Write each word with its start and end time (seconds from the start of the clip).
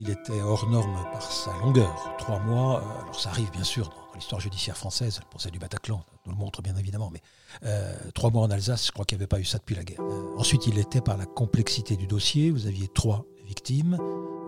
Il 0.00 0.10
était 0.10 0.42
hors 0.42 0.68
norme 0.68 1.02
par 1.12 1.22
sa 1.22 1.56
longueur. 1.58 2.14
Trois 2.18 2.38
mois, 2.40 2.82
euh, 2.82 3.02
alors 3.02 3.18
ça 3.18 3.30
arrive 3.30 3.50
bien 3.52 3.64
sûr 3.64 3.88
dans 3.88 4.14
l'histoire 4.14 4.40
judiciaire 4.40 4.76
française, 4.76 5.20
le 5.22 5.28
procès 5.30 5.50
du 5.50 5.58
Bataclan 5.58 6.04
nous 6.26 6.32
le 6.32 6.38
montre 6.38 6.62
bien 6.62 6.76
évidemment, 6.76 7.10
mais 7.10 7.20
euh, 7.64 7.94
trois 8.12 8.30
mois 8.30 8.42
en 8.42 8.50
Alsace, 8.50 8.86
je 8.86 8.92
crois 8.92 9.04
qu'il 9.04 9.16
n'y 9.16 9.22
avait 9.22 9.28
pas 9.28 9.40
eu 9.40 9.44
ça 9.44 9.58
depuis 9.58 9.74
la 9.74 9.84
guerre. 9.84 10.00
Euh, 10.00 10.36
ensuite, 10.36 10.66
il 10.66 10.78
était 10.78 11.00
par 11.00 11.16
la 11.16 11.26
complexité 11.26 11.96
du 11.96 12.06
dossier. 12.06 12.50
Vous 12.50 12.66
aviez 12.66 12.88
trois 12.88 13.24
victimes, 13.46 13.98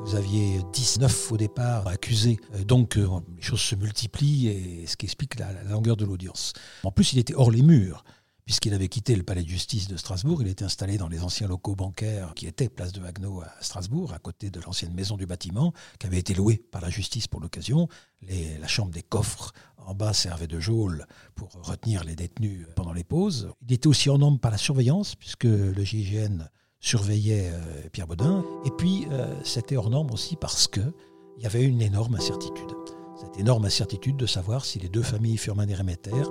vous 0.04 0.14
aviez 0.14 0.60
19 0.72 1.32
au 1.32 1.36
départ 1.36 1.86
accusés, 1.86 2.38
donc 2.66 2.96
les 2.96 3.42
choses 3.42 3.60
se 3.60 3.76
multiplient, 3.76 4.48
et 4.48 4.86
ce 4.86 4.96
qui 4.96 5.06
explique 5.06 5.38
la 5.38 5.52
longueur 5.64 5.96
de 5.96 6.04
l'audience. 6.04 6.52
En 6.82 6.90
plus, 6.90 7.12
il 7.12 7.18
était 7.18 7.34
hors 7.34 7.50
les 7.50 7.62
murs 7.62 8.04
puisqu'il 8.46 8.72
avait 8.74 8.88
quitté 8.88 9.16
le 9.16 9.24
palais 9.24 9.42
de 9.42 9.48
justice 9.48 9.88
de 9.88 9.96
Strasbourg, 9.96 10.40
il 10.40 10.48
était 10.48 10.64
installé 10.64 10.98
dans 10.98 11.08
les 11.08 11.20
anciens 11.20 11.48
locaux 11.48 11.74
bancaires 11.74 12.32
qui 12.34 12.46
étaient 12.46 12.68
place 12.68 12.92
de 12.92 13.02
Haguenau 13.02 13.40
à 13.40 13.52
Strasbourg, 13.60 14.14
à 14.14 14.20
côté 14.20 14.50
de 14.50 14.60
l'ancienne 14.60 14.94
maison 14.94 15.16
du 15.16 15.26
bâtiment, 15.26 15.72
qui 15.98 16.06
avait 16.06 16.20
été 16.20 16.32
louée 16.32 16.56
par 16.56 16.80
la 16.80 16.88
justice 16.88 17.26
pour 17.26 17.40
l'occasion. 17.40 17.88
La 18.22 18.68
chambre 18.68 18.92
des 18.92 19.02
coffres 19.02 19.52
en 19.78 19.94
bas 19.94 20.12
servait 20.12 20.46
de 20.46 20.60
geôle 20.60 21.06
pour 21.34 21.50
retenir 21.60 22.04
les 22.04 22.14
détenus 22.14 22.66
pendant 22.76 22.92
les 22.92 23.02
pauses. 23.02 23.50
Il 23.68 23.74
était 23.74 23.88
aussi 23.88 24.10
en 24.10 24.18
nombre 24.18 24.38
par 24.38 24.52
la 24.52 24.58
surveillance, 24.58 25.16
puisque 25.16 25.44
le 25.44 25.82
GIGN 25.82 26.48
surveillait 26.78 27.50
euh, 27.52 27.88
Pierre 27.90 28.06
Baudin. 28.06 28.44
Et 28.64 28.70
puis, 28.70 29.06
euh, 29.10 29.34
c'était 29.42 29.76
hors 29.76 29.90
norme 29.90 30.12
aussi 30.12 30.36
parce 30.36 30.68
qu'il 30.68 30.92
y 31.40 31.46
avait 31.46 31.64
une 31.64 31.82
énorme 31.82 32.14
incertitude. 32.14 32.76
Cette 33.20 33.40
énorme 33.40 33.64
incertitude 33.64 34.16
de 34.16 34.26
savoir 34.26 34.64
si 34.64 34.78
les 34.78 34.88
deux 34.88 35.02
familles 35.02 35.36
Furman 35.36 35.68
et 35.68 35.74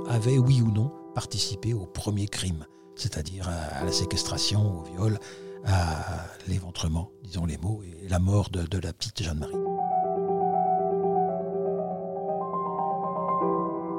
avaient, 0.07 0.37
oui 0.37 0.61
ou 0.61 0.71
non, 0.71 0.93
participé 1.15 1.73
au 1.73 1.85
premier 1.85 2.27
crime, 2.27 2.65
c'est-à-dire 2.95 3.49
à 3.49 3.83
la 3.83 3.91
séquestration, 3.91 4.79
au 4.79 4.83
viol, 4.83 5.17
à 5.65 6.27
l'éventrement, 6.47 7.09
disons 7.23 7.45
les 7.45 7.57
mots, 7.57 7.81
et 7.83 8.07
la 8.07 8.19
mort 8.19 8.49
de, 8.49 8.77
la 8.77 8.93
petite 8.93 9.23
Jeanne-Marie. 9.23 9.55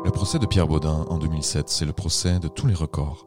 Le 0.05 0.11
procès 0.13 0.39
de 0.39 0.47
Pierre 0.47 0.69
Baudin 0.69 1.05
en 1.09 1.19
2007, 1.19 1.69
c'est 1.69 1.85
le 1.85 1.93
procès 1.93 2.39
de 2.39 2.49
tous 2.49 2.67
les 2.67 2.75
records. 2.75 3.27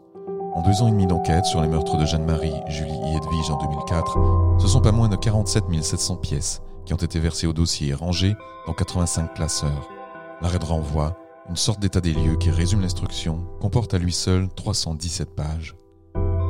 En 0.53 0.61
deux 0.61 0.81
ans 0.81 0.87
et 0.87 0.91
demi 0.91 1.05
d'enquête 1.05 1.45
sur 1.45 1.61
les 1.61 1.67
meurtres 1.67 1.97
de 1.97 2.05
Jeanne-Marie, 2.05 2.53
Julie 2.67 2.91
et 2.91 3.17
Edwige 3.17 3.49
en 3.49 3.57
2004, 3.57 4.57
ce 4.59 4.67
sont 4.67 4.81
pas 4.81 4.91
moins 4.91 5.09
de 5.09 5.15
47 5.15 5.65
700 5.81 6.15
pièces 6.17 6.61
qui 6.85 6.93
ont 6.93 6.97
été 6.97 7.19
versées 7.19 7.47
au 7.47 7.53
dossier 7.53 7.89
et 7.89 7.93
rangées 7.93 8.35
dans 8.65 8.73
85 8.73 9.33
classeurs. 9.33 9.89
L'arrêt 10.41 10.59
de 10.59 10.65
renvoi, 10.65 11.18
une 11.49 11.55
sorte 11.55 11.79
d'état 11.79 11.99
des 11.99 12.13
lieux 12.13 12.35
qui 12.35 12.51
résume 12.51 12.81
l'instruction, 12.81 13.43
comporte 13.59 13.95
à 13.95 13.97
lui 13.97 14.13
seul 14.13 14.47
317 14.49 15.35
pages. 15.35 15.75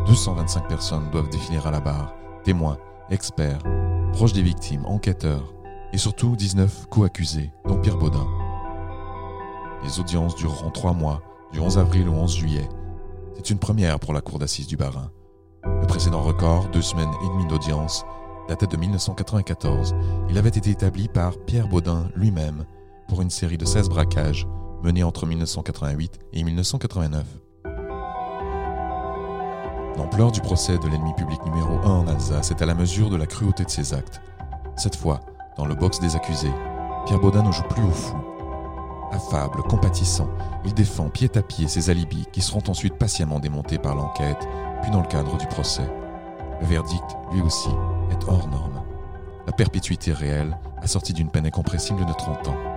225 0.08 0.68
personnes 0.68 1.10
doivent 1.12 1.30
défiler 1.30 1.60
à 1.64 1.72
la 1.72 1.80
barre, 1.80 2.14
témoins, 2.44 2.78
experts, 3.10 3.64
proches 4.12 4.34
des 4.34 4.42
victimes, 4.42 4.86
enquêteurs, 4.86 5.54
et 5.94 5.98
surtout 5.98 6.36
19 6.36 6.88
co-accusés, 6.90 7.50
dont 7.66 7.80
Pierre 7.80 7.98
Baudin. 7.98 8.28
Les 9.84 10.02
audiences 10.02 10.36
dureront 10.36 10.72
trois 10.72 10.94
mois, 10.94 11.22
du 11.54 11.62
11 11.62 11.78
avril 11.78 12.10
au 12.10 12.14
11 12.14 12.36
juillet. 12.36 12.68
C'est 13.36 13.52
une 13.52 13.60
première 13.60 14.00
pour 14.00 14.14
la 14.14 14.22
cour 14.22 14.38
d'assises 14.38 14.68
du 14.68 14.76
Bas-Rhin. 14.76 15.12
Le 15.64 15.88
précédent 15.88 16.22
record, 16.22 16.68
deux 16.74 16.82
semaines 16.82 17.14
et 17.24 17.30
demie 17.30 17.48
d'audience, 17.48 18.04
datait 18.50 18.68
de 18.68 18.76
1994. 18.76 19.96
Il 20.30 20.38
avait 20.38 20.50
été 20.50 20.72
établi 20.72 21.08
par 21.08 21.38
Pierre 21.46 21.70
Baudin 21.70 22.10
lui-même 22.16 22.66
pour 23.08 23.22
une 23.22 23.30
série 23.30 23.58
de 23.58 23.66
16 23.66 23.88
braquages 23.88 24.46
menés 24.84 25.04
entre 25.04 25.26
1988 25.26 26.20
et 26.34 26.44
1989. 26.44 27.26
L'ampleur 29.98 30.32
du 30.32 30.40
procès 30.42 30.78
de 30.78 30.88
l'ennemi 30.88 31.14
public 31.14 31.44
numéro 31.46 31.78
1 31.84 31.90
en 31.90 32.08
Alsace 32.08 32.52
est 32.52 32.62
à 32.62 32.66
la 32.66 32.74
mesure 32.74 33.10
de 33.10 33.18
la 33.18 33.26
cruauté 33.26 33.66
de 33.66 33.70
ses 33.70 33.94
actes. 33.94 34.22
Cette 34.78 34.96
fois, 34.96 35.20
dans 35.58 35.66
le 35.66 35.76
box 35.76 36.00
des 36.00 36.16
accusés, 36.16 36.54
Pierre 37.06 37.20
Baudin 37.20 37.44
ne 37.44 37.52
joue 37.52 37.64
plus 37.64 37.84
au 37.84 37.92
fou. 37.92 38.16
Affable, 39.12 39.62
compatissant, 39.64 40.30
il 40.64 40.74
défend 40.74 41.10
pied 41.10 41.30
à 41.36 41.42
pied 41.42 41.68
ses 41.68 41.90
alibis 41.90 42.28
qui 42.32 42.42
seront 42.42 42.64
ensuite 42.68 42.96
patiemment 42.96 43.40
démontés 43.40 43.78
par 43.78 43.96
l'enquête, 43.96 44.48
puis 44.82 44.92
dans 44.92 45.02
le 45.02 45.08
cadre 45.08 45.36
du 45.38 45.48
procès. 45.48 45.90
Le 46.62 46.68
verdict, 46.68 47.18
lui 47.34 47.42
aussi, 47.42 47.70
est 48.12 48.24
hors 48.28 48.48
norme. 48.48 48.84
La 49.48 49.54
perpétuité 49.54 50.14
réelle, 50.14 50.58
assortie 50.82 51.14
d'une 51.14 51.30
peine 51.30 51.48
incompressible 51.48 52.06
de 52.06 52.14
30 52.14 52.48
ans. 52.50 52.69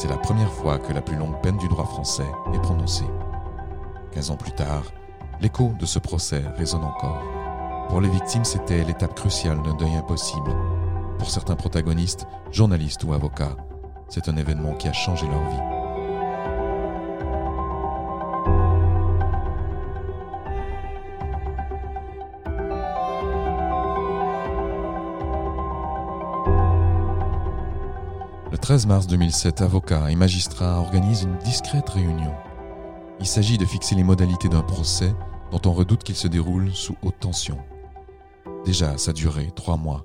C'est 0.00 0.08
la 0.08 0.16
première 0.16 0.50
fois 0.50 0.78
que 0.78 0.94
la 0.94 1.02
plus 1.02 1.16
longue 1.16 1.38
peine 1.42 1.58
du 1.58 1.68
droit 1.68 1.84
français 1.84 2.24
est 2.54 2.62
prononcée. 2.62 3.04
15 4.12 4.30
ans 4.30 4.36
plus 4.36 4.52
tard, 4.52 4.84
l'écho 5.42 5.74
de 5.78 5.84
ce 5.84 5.98
procès 5.98 6.42
résonne 6.56 6.84
encore. 6.84 7.22
Pour 7.90 8.00
les 8.00 8.08
victimes, 8.08 8.46
c'était 8.46 8.82
l'étape 8.82 9.14
cruciale 9.14 9.60
d'un 9.62 9.74
deuil 9.74 9.94
impossible. 9.94 10.56
Pour 11.18 11.28
certains 11.28 11.54
protagonistes, 11.54 12.26
journalistes 12.50 13.04
ou 13.04 13.12
avocats, 13.12 13.58
c'est 14.08 14.30
un 14.30 14.38
événement 14.38 14.72
qui 14.72 14.88
a 14.88 14.94
changé 14.94 15.26
leur 15.26 15.50
vie. 15.50 15.79
Le 28.50 28.58
13 28.58 28.86
mars 28.86 29.06
2007, 29.06 29.60
avocats 29.60 30.10
et 30.10 30.16
magistrats 30.16 30.80
organisent 30.80 31.22
une 31.22 31.38
discrète 31.38 31.88
réunion. 31.88 32.34
Il 33.20 33.26
s'agit 33.26 33.58
de 33.58 33.64
fixer 33.64 33.94
les 33.94 34.02
modalités 34.02 34.48
d'un 34.48 34.64
procès 34.64 35.14
dont 35.52 35.60
on 35.66 35.72
redoute 35.72 36.02
qu'il 36.02 36.16
se 36.16 36.26
déroule 36.26 36.74
sous 36.74 36.96
haute 37.02 37.20
tension. 37.20 37.58
Déjà, 38.64 38.98
sa 38.98 39.12
durée, 39.12 39.52
trois 39.54 39.76
mois, 39.76 40.04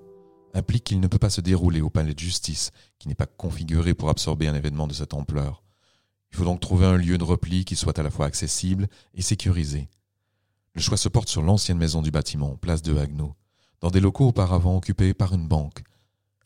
implique 0.54 0.84
qu'il 0.84 1.00
ne 1.00 1.08
peut 1.08 1.18
pas 1.18 1.32
se 1.32 1.42
dérouler 1.42 1.82
au 1.82 1.90
palais 1.90 2.14
de 2.14 2.20
justice, 2.20 2.70
qui 3.00 3.08
n'est 3.08 3.16
pas 3.16 3.26
configuré 3.26 3.96
pour 3.96 4.10
absorber 4.10 4.48
un 4.48 4.54
événement 4.54 4.86
de 4.86 4.94
cette 4.94 5.16
ampleur. 5.16 5.64
Il 6.32 6.38
faut 6.38 6.46
donc 6.46 6.60
trouver 6.60 6.86
un 6.86 6.98
lieu 6.98 7.18
de 7.18 7.24
repli 7.24 7.66
qui 7.66 7.76
soit 7.76 7.98
à 7.98 8.04
la 8.04 8.12
fois 8.12 8.28
accessible 8.28 8.88
et 9.16 9.24
sécurisé. 9.24 9.90
Le 10.76 10.82
choix 10.82 10.98
se 10.98 11.10
porte 11.10 11.30
sur 11.30 11.42
l'ancienne 11.42 11.80
maison 11.80 12.04
du 12.04 12.12
bâtiment, 12.12 12.58
place 12.58 12.84
de 12.84 12.96
Haguenau, 12.96 13.34
dans 13.82 13.90
des 13.90 14.02
locaux 14.02 14.28
auparavant 14.28 14.78
occupés 14.78 15.16
par 15.16 15.34
une 15.34 15.48
banque. 15.48 15.82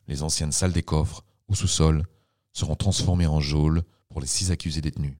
Les 0.08 0.22
anciennes 0.22 0.52
salles 0.52 0.72
des 0.72 0.82
coffres, 0.82 1.24
au 1.50 1.54
sous-sol, 1.54 2.06
seront 2.52 2.76
transformées 2.76 3.26
en 3.26 3.40
geôles 3.40 3.82
pour 4.08 4.20
les 4.20 4.26
six 4.26 4.50
accusés 4.50 4.80
détenus. 4.80 5.16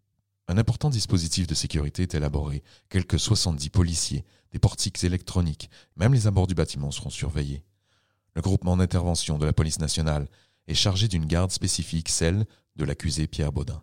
Un 0.48 0.58
important 0.58 0.90
dispositif 0.90 1.46
de 1.46 1.54
sécurité 1.54 2.02
est 2.02 2.14
élaboré. 2.14 2.62
Quelques 2.88 3.20
70 3.20 3.70
policiers, 3.70 4.24
des 4.52 4.58
portiques 4.58 5.04
électroniques, 5.04 5.70
même 5.96 6.14
les 6.14 6.26
abords 6.26 6.46
du 6.46 6.54
bâtiment 6.54 6.90
seront 6.90 7.10
surveillés. 7.10 7.62
Le 8.34 8.42
groupement 8.42 8.76
d'intervention 8.76 9.38
de 9.38 9.46
la 9.46 9.52
police 9.52 9.78
nationale 9.78 10.28
est 10.66 10.74
chargé 10.74 11.08
d'une 11.08 11.26
garde 11.26 11.50
spécifique, 11.50 12.08
celle 12.08 12.46
de 12.76 12.84
l'accusé 12.84 13.26
Pierre 13.26 13.52
Baudin. 13.52 13.82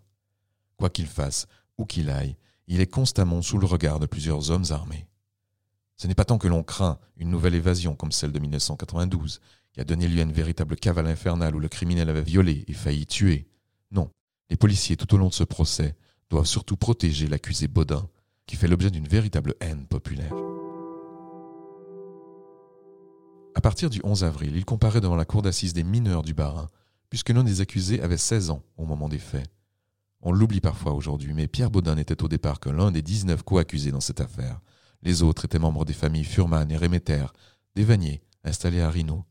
Quoi 0.78 0.90
qu'il 0.90 1.08
fasse, 1.08 1.48
où 1.78 1.86
qu'il 1.86 2.10
aille, 2.10 2.38
il 2.68 2.82
est 2.82 2.92
constamment 2.92 3.42
sous 3.42 3.58
le 3.58 3.66
regard 3.66 4.00
de 4.00 4.06
plusieurs 4.06 4.52
hommes 4.52 4.66
armés. 4.72 5.08
Ce 5.96 6.08
n'est 6.08 6.16
pas 6.16 6.26
tant 6.26 6.38
que 6.38 6.48
l'on 6.48 6.64
craint 6.64 7.00
une 7.16 7.30
nouvelle 7.30 7.56
évasion 7.56 7.96
comme 7.96 8.12
celle 8.12 8.32
de 8.32 8.40
1992, 8.40 9.42
qui 9.78 9.82
a 9.82 9.86
donné 9.86 10.08
lieu 10.08 10.22
à 10.22 10.24
une 10.24 10.32
véritable 10.32 10.76
cavale 10.76 11.06
infernale 11.06 11.56
où 11.56 11.60
le 11.60 11.68
criminel 11.68 12.10
avait 12.10 12.24
violé 12.24 12.66
et 12.68 12.74
failli 12.74 13.06
tuer. 13.06 13.48
Non, 13.92 14.10
les 14.50 14.58
policiers 14.58 14.98
tout 14.98 15.14
au 15.14 15.20
long 15.20 15.28
de 15.28 15.36
ce 15.36 15.44
procès 15.44 15.96
doivent 16.32 16.48
surtout 16.48 16.78
protéger 16.78 17.28
l'accusé 17.28 17.68
Baudin, 17.68 18.10
qui 18.48 18.56
fait 18.56 18.68
l'objet 18.68 18.90
d'une 18.90 19.08
véritable 19.08 19.54
haine 19.60 19.86
populaire. 19.86 20.34
À 23.54 23.62
partir 23.62 23.92
du 23.92 24.02
11 24.04 24.24
avril, 24.24 24.56
il 24.56 24.66
comparait 24.66 25.00
devant 25.00 25.16
la 25.16 25.26
cour 25.26 25.44
d'assises 25.44 25.74
des 25.74 25.84
mineurs 25.84 26.24
du 26.24 26.34
Bas-Rhin, 26.34 26.70
puisque 27.12 27.30
l'un 27.30 27.44
des 27.44 27.62
accusés 27.62 28.02
avait 28.02 28.18
16 28.18 28.50
ans 28.50 28.64
au 28.78 28.86
moment 28.88 29.10
des 29.10 29.20
faits. 29.20 29.48
On 30.22 30.32
l'oublie 30.32 30.60
parfois 30.60 30.94
aujourd'hui, 30.94 31.36
mais 31.36 31.46
Pierre 31.46 31.70
Baudin 31.70 31.94
n'était 31.94 32.24
au 32.24 32.28
départ 32.28 32.60
que 32.60 32.72
l'un 32.72 32.90
des 32.90 33.04
19 33.04 33.44
co-accusés 33.44 33.92
dans 33.92 34.02
cette 34.02 34.22
affaire. 34.22 34.60
Les 35.04 35.22
autres 35.22 35.46
étaient 35.46 35.60
membres 35.60 35.86
des 35.86 35.94
familles 35.94 36.24
Furman 36.24 36.72
et 36.72 36.78
Remeter, 36.78 37.32
des 37.76 37.84
Vanier, 37.84 38.24
installés 38.44 38.82
à 38.82 38.90
Rino. 38.90 39.24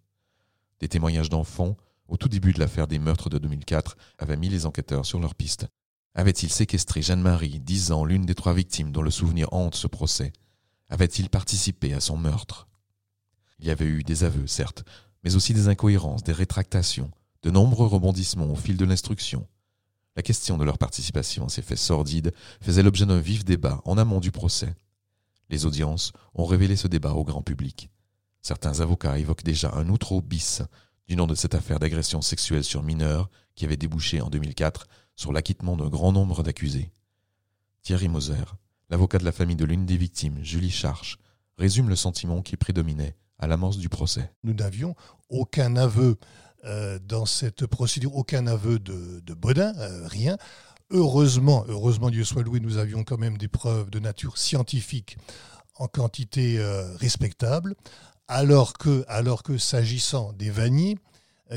Des 0.81 0.89
témoignages 0.89 1.31
d'enfants, 1.31 1.77
au 2.09 2.17
tout 2.17 2.29
début 2.29 2.53
de 2.53 2.61
l'affaire 2.61 2.87
des 2.87 2.99
meurtres 2.99 3.31
de 3.31 3.39
2004, 3.39 3.97
avaient 4.19 4.37
mis 4.37 4.49
les 4.49 4.67
enquêteurs 4.67 5.07
sur 5.07 5.19
leur 5.19 5.35
piste. 5.35 5.67
Avait-il 6.15 6.51
séquestré 6.51 7.03
Jeanne-Marie, 7.03 7.61
dix 7.61 7.93
ans, 7.93 8.05
l'une 8.05 8.27
des 8.27 8.35
trois 8.35 8.55
victimes 8.55 8.93
dont 8.93 9.03
le 9.03 9.11
souvenir 9.11 9.53
hante 9.53 9.75
ce 9.75 9.87
procès? 9.87 10.33
Avait-il 10.89 11.29
participé 11.29 11.93
à 11.93 12.01
son 12.01 12.17
meurtre? 12.17 12.69
Il 13.59 13.67
y 13.67 13.71
avait 13.71 13.87
eu 13.87 14.03
des 14.03 14.25
aveux, 14.25 14.47
certes, 14.47 14.85
mais 15.25 15.35
aussi 15.35 15.53
des 15.53 15.69
incohérences, 15.69 16.23
des 16.23 16.33
rétractations, 16.33 17.11
de 17.43 17.51
nombreux 17.51 17.87
rebondissements 17.87 18.51
au 18.51 18.57
fil 18.57 18.77
de 18.77 18.85
l'instruction. 18.85 19.47
La 20.15 20.23
question 20.23 20.57
de 20.57 20.65
leur 20.65 20.79
participation 20.79 21.47
à 21.47 21.49
ces 21.49 21.63
faits 21.63 21.79
sordides 21.79 22.33
faisait 22.61 22.83
l'objet 22.83 23.05
d'un 23.05 23.21
vif 23.21 23.45
débat 23.45 23.83
en 23.85 23.99
amont 23.99 24.21
du 24.21 24.31
procès. 24.31 24.75
Les 25.51 25.67
audiences 25.67 26.13
ont 26.35 26.47
révélé 26.47 26.77
ce 26.77 26.89
débat 26.89 27.13
au 27.13 27.25
grand 27.25 27.43
public. 27.43 27.91
Certains 28.47 28.79
avocats 28.79 29.19
évoquent 29.19 29.43
déjà 29.43 29.73
un 29.75 29.89
outro 29.89 30.23
bis 30.23 30.63
du 31.09 31.17
nom 31.17 31.27
de 31.27 31.35
cette 31.35 31.57
affaire 31.57 31.81
d'agression 31.81 32.23
sexuelle 32.23 32.63
sur 32.63 32.85
mineurs 32.85 33.29
qui 33.57 33.65
avait 33.65 33.77
débouché 33.77 34.21
en 34.21 34.31
2004 34.31 34.87
sur 35.17 35.33
l'acquittement 35.33 35.77
d'un 35.77 35.89
grand 35.89 36.13
nombre 36.13 36.45
d'accusés. 36.45 36.93
Thierry 37.83 38.07
Moser, 38.07 38.45
l'avocat 38.89 39.19
de 39.19 39.25
la 39.25 39.33
famille 39.33 39.57
de 39.57 39.65
l'une 39.65 39.85
des 39.85 39.97
victimes, 39.97 40.39
Julie 40.45 40.71
Charche, 40.71 41.19
résume 41.59 41.89
le 41.89 41.97
sentiment 41.97 42.41
qui 42.41 42.57
prédominait 42.57 43.17
à 43.41 43.49
l'amorce 43.49 43.79
du 43.79 43.89
procès. 43.89 44.31
Nous 44.45 44.55
n'avions 44.55 44.95
aucun 45.29 45.75
aveu 45.75 46.17
euh, 46.67 47.01
dans 47.01 47.27
cette 47.27 47.67
procédure, 47.67 48.15
aucun 48.15 48.47
aveu 48.47 48.79
de, 48.79 49.19
de 49.27 49.35
Baudin, 49.35 49.75
euh, 49.77 50.07
rien. 50.07 50.39
Heureusement, 50.91 51.65
heureusement 51.67 52.11
Dieu 52.11 52.23
soit 52.23 52.45
loué, 52.45 52.61
nous 52.61 52.77
avions 52.77 53.03
quand 53.03 53.19
même 53.19 53.39
des 53.39 53.49
preuves 53.49 53.91
de 53.91 53.99
nature 53.99 54.39
scientifique 54.39 55.19
en 55.79 55.89
quantité 55.89 56.59
euh, 56.59 56.95
respectable, 56.97 57.75
alors 58.29 58.75
que, 58.75 59.05
alors 59.09 59.43
que 59.43 59.59
s'agissant 59.59 60.33
des 60.33 60.51
vanniers, 60.51 60.97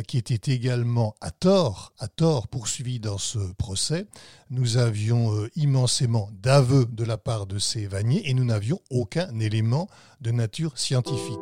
qui 0.07 0.18
étaient 0.18 0.54
également 0.54 1.16
à 1.19 1.31
tort, 1.31 1.94
à 1.98 2.07
tort 2.07 2.48
poursuivis 2.48 3.00
dans 3.00 3.18
ce 3.18 3.39
procès, 3.54 4.06
nous 4.51 4.77
avions 4.77 5.48
immensément 5.56 6.30
d'aveux 6.33 6.86
de 6.86 7.04
la 7.04 7.18
part 7.18 7.48
de 7.48 7.57
ces 7.57 7.88
vanniers 7.88 8.30
et 8.30 8.36
nous 8.36 8.45
n'avions 8.45 8.80
aucun 8.92 9.39
élément 9.39 9.88
de 10.21 10.30
nature 10.30 10.77
scientifique. 10.77 11.39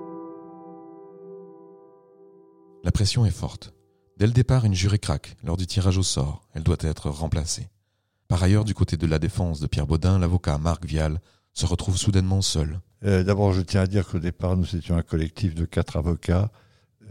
La 2.85 2.91
pression 2.91 3.25
est 3.25 3.31
forte. 3.31 3.73
Dès 4.15 4.27
le 4.27 4.33
départ, 4.33 4.63
une 4.63 4.73
jurée 4.73 4.97
craque 4.97 5.35
lors 5.43 5.57
du 5.57 5.67
tirage 5.67 5.97
au 5.97 6.03
sort. 6.03 6.47
Elle 6.53 6.63
doit 6.63 6.77
être 6.79 7.09
remplacée. 7.09 7.67
Par 8.29 8.41
ailleurs, 8.41 8.65
du 8.65 8.73
côté 8.73 8.95
de 8.95 9.07
la 9.07 9.19
défense 9.19 9.59
de 9.59 9.67
Pierre 9.67 9.87
Baudin, 9.87 10.19
l'avocat 10.19 10.57
Marc 10.57 10.85
Vial 10.85 11.19
se 11.53 11.65
retrouve 11.65 11.97
soudainement 11.97 12.41
seul. 12.41 12.79
Euh, 13.05 13.23
d'abord, 13.23 13.53
je 13.53 13.61
tiens 13.61 13.81
à 13.81 13.87
dire 13.87 14.07
qu'au 14.07 14.19
départ, 14.19 14.57
nous 14.57 14.75
étions 14.75 14.95
un 14.95 15.03
collectif 15.03 15.53
de 15.53 15.65
quatre 15.65 15.97
avocats 15.97 16.49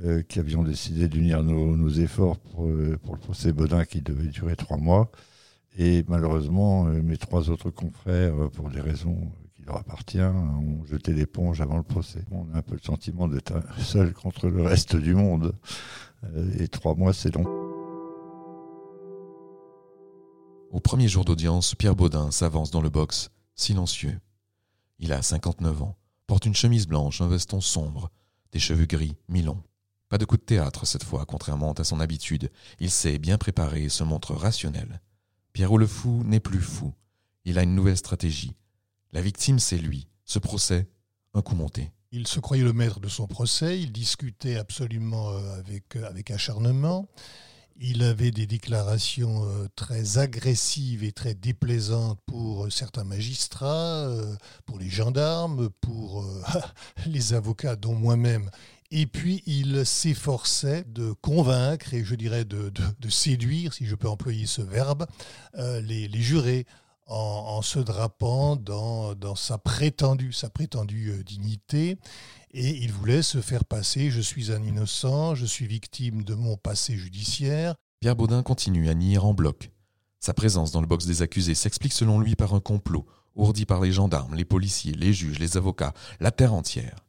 euh, 0.04 0.22
qui 0.22 0.38
avions 0.40 0.62
décidé 0.62 1.08
d'unir 1.08 1.42
nos, 1.42 1.88
efforts 1.90 2.38
pour, 2.38 2.66
euh, 2.66 2.98
pour, 3.02 3.14
le 3.14 3.20
procès 3.20 3.52
Baudin 3.52 3.84
qui 3.84 4.02
devait 4.02 4.28
durer 4.28 4.56
trois 4.56 4.76
mois. 4.76 5.10
Et 5.78 6.04
malheureusement, 6.08 6.84
mes 6.84 7.18
trois 7.18 7.50
autres 7.50 7.70
confrères, 7.70 8.34
pour 8.54 8.70
des 8.70 8.80
raisons 8.80 9.30
leur 9.66 9.76
appartient, 9.76 10.20
on 10.20 10.84
jeté 10.86 11.12
l'éponge 11.12 11.60
avant 11.60 11.76
le 11.76 11.82
procès. 11.82 12.24
On 12.30 12.46
a 12.54 12.58
un 12.58 12.62
peu 12.62 12.74
le 12.74 12.80
sentiment 12.80 13.28
d'être 13.28 13.52
seul 13.78 14.14
contre 14.14 14.48
le 14.48 14.62
reste 14.62 14.96
du 14.96 15.14
monde. 15.14 15.52
Et 16.58 16.68
trois 16.68 16.94
mois, 16.94 17.12
c'est 17.12 17.34
long. 17.34 17.44
Au 20.70 20.80
premier 20.80 21.08
jour 21.08 21.26
d'audience, 21.26 21.74
Pierre 21.74 21.94
Baudin 21.96 22.30
s'avance 22.30 22.70
dans 22.70 22.80
le 22.80 22.88
box, 22.88 23.30
silencieux. 23.54 24.18
Il 24.98 25.12
a 25.12 25.22
59 25.22 25.82
ans, 25.82 25.96
porte 26.26 26.46
une 26.46 26.54
chemise 26.54 26.86
blanche, 26.86 27.20
un 27.20 27.28
veston 27.28 27.60
sombre, 27.60 28.10
des 28.52 28.58
cheveux 28.58 28.86
gris, 28.86 29.16
mi-longs. 29.28 29.62
Pas 30.08 30.18
de 30.18 30.24
coup 30.24 30.36
de 30.36 30.42
théâtre 30.42 30.86
cette 30.86 31.04
fois, 31.04 31.26
contrairement 31.26 31.72
à 31.72 31.84
son 31.84 32.00
habitude. 32.00 32.50
Il 32.78 32.90
s'est 32.90 33.18
bien 33.18 33.38
préparé 33.38 33.84
et 33.84 33.88
se 33.88 34.04
montre 34.04 34.34
rationnel. 34.34 35.00
Pierrot 35.52 35.78
le 35.78 35.86
fou 35.86 36.22
n'est 36.24 36.40
plus 36.40 36.60
fou. 36.60 36.92
Il 37.44 37.58
a 37.58 37.62
une 37.62 37.74
nouvelle 37.74 37.96
stratégie 37.96 38.56
la 39.16 39.22
victime, 39.22 39.58
c'est 39.58 39.78
lui. 39.78 40.08
Ce 40.26 40.38
procès, 40.38 40.86
un 41.32 41.40
coup 41.40 41.54
monté. 41.54 41.90
Il 42.12 42.26
se 42.26 42.38
croyait 42.38 42.62
le 42.62 42.74
maître 42.74 43.00
de 43.00 43.08
son 43.08 43.26
procès, 43.26 43.80
il 43.80 43.90
discutait 43.90 44.56
absolument 44.56 45.30
euh, 45.30 45.58
avec, 45.58 45.96
euh, 45.96 46.06
avec 46.06 46.30
acharnement. 46.30 47.08
Il 47.80 48.02
avait 48.02 48.30
des 48.30 48.46
déclarations 48.46 49.44
euh, 49.44 49.68
très 49.76 50.18
agressives 50.18 51.04
et 51.04 51.12
très 51.12 51.34
déplaisantes 51.34 52.18
pour 52.26 52.72
certains 52.72 53.04
magistrats, 53.04 54.08
pour 54.64 54.78
les 54.78 54.88
gendarmes, 54.88 55.68
pour 55.80 56.24
les 57.06 57.34
avocats, 57.34 57.76
dont 57.76 57.94
moi-même. 57.94 58.50
Et 58.90 59.06
puis 59.06 59.42
il 59.46 59.84
s'efforçait 59.84 60.84
de 60.84 61.12
convaincre 61.12 61.92
et 61.92 62.04
je 62.04 62.14
dirais 62.14 62.44
de, 62.44 62.72
séduire, 63.08 63.74
si 63.74 63.84
je 63.84 63.94
peux 63.94 64.08
employer 64.08 64.46
ce 64.46 64.62
verbe, 64.62 65.06
les, 65.54 66.08
jurés 66.22 66.66
en, 67.06 67.62
se 67.62 67.78
drapant 67.78 68.56
dans, 68.56 69.34
sa 69.34 69.58
prétendue, 69.58 70.32
euh, 71.10 71.22
dignité. 71.22 71.98
Et 72.58 72.70
il 72.82 72.90
voulait 72.90 73.20
se 73.20 73.42
faire 73.42 73.66
passer, 73.66 74.10
je 74.10 74.22
suis 74.22 74.50
un 74.50 74.62
innocent, 74.62 75.34
je 75.34 75.44
suis 75.44 75.66
victime 75.66 76.22
de 76.22 76.34
mon 76.34 76.56
passé 76.56 76.96
judiciaire. 76.96 77.74
Pierre 78.00 78.16
Baudin 78.16 78.42
continue 78.42 78.88
à 78.88 78.94
nier 78.94 79.18
en 79.18 79.34
bloc. 79.34 79.70
Sa 80.20 80.32
présence 80.32 80.72
dans 80.72 80.80
le 80.80 80.86
box 80.86 81.04
des 81.04 81.20
accusés 81.20 81.54
s'explique 81.54 81.92
selon 81.92 82.18
lui 82.18 82.34
par 82.34 82.54
un 82.54 82.60
complot, 82.60 83.04
ourdi 83.34 83.66
par 83.66 83.82
les 83.82 83.92
gendarmes, 83.92 84.34
les 84.34 84.46
policiers, 84.46 84.94
les 84.94 85.12
juges, 85.12 85.38
les 85.38 85.58
avocats, 85.58 85.92
la 86.18 86.30
terre 86.30 86.54
entière. 86.54 87.04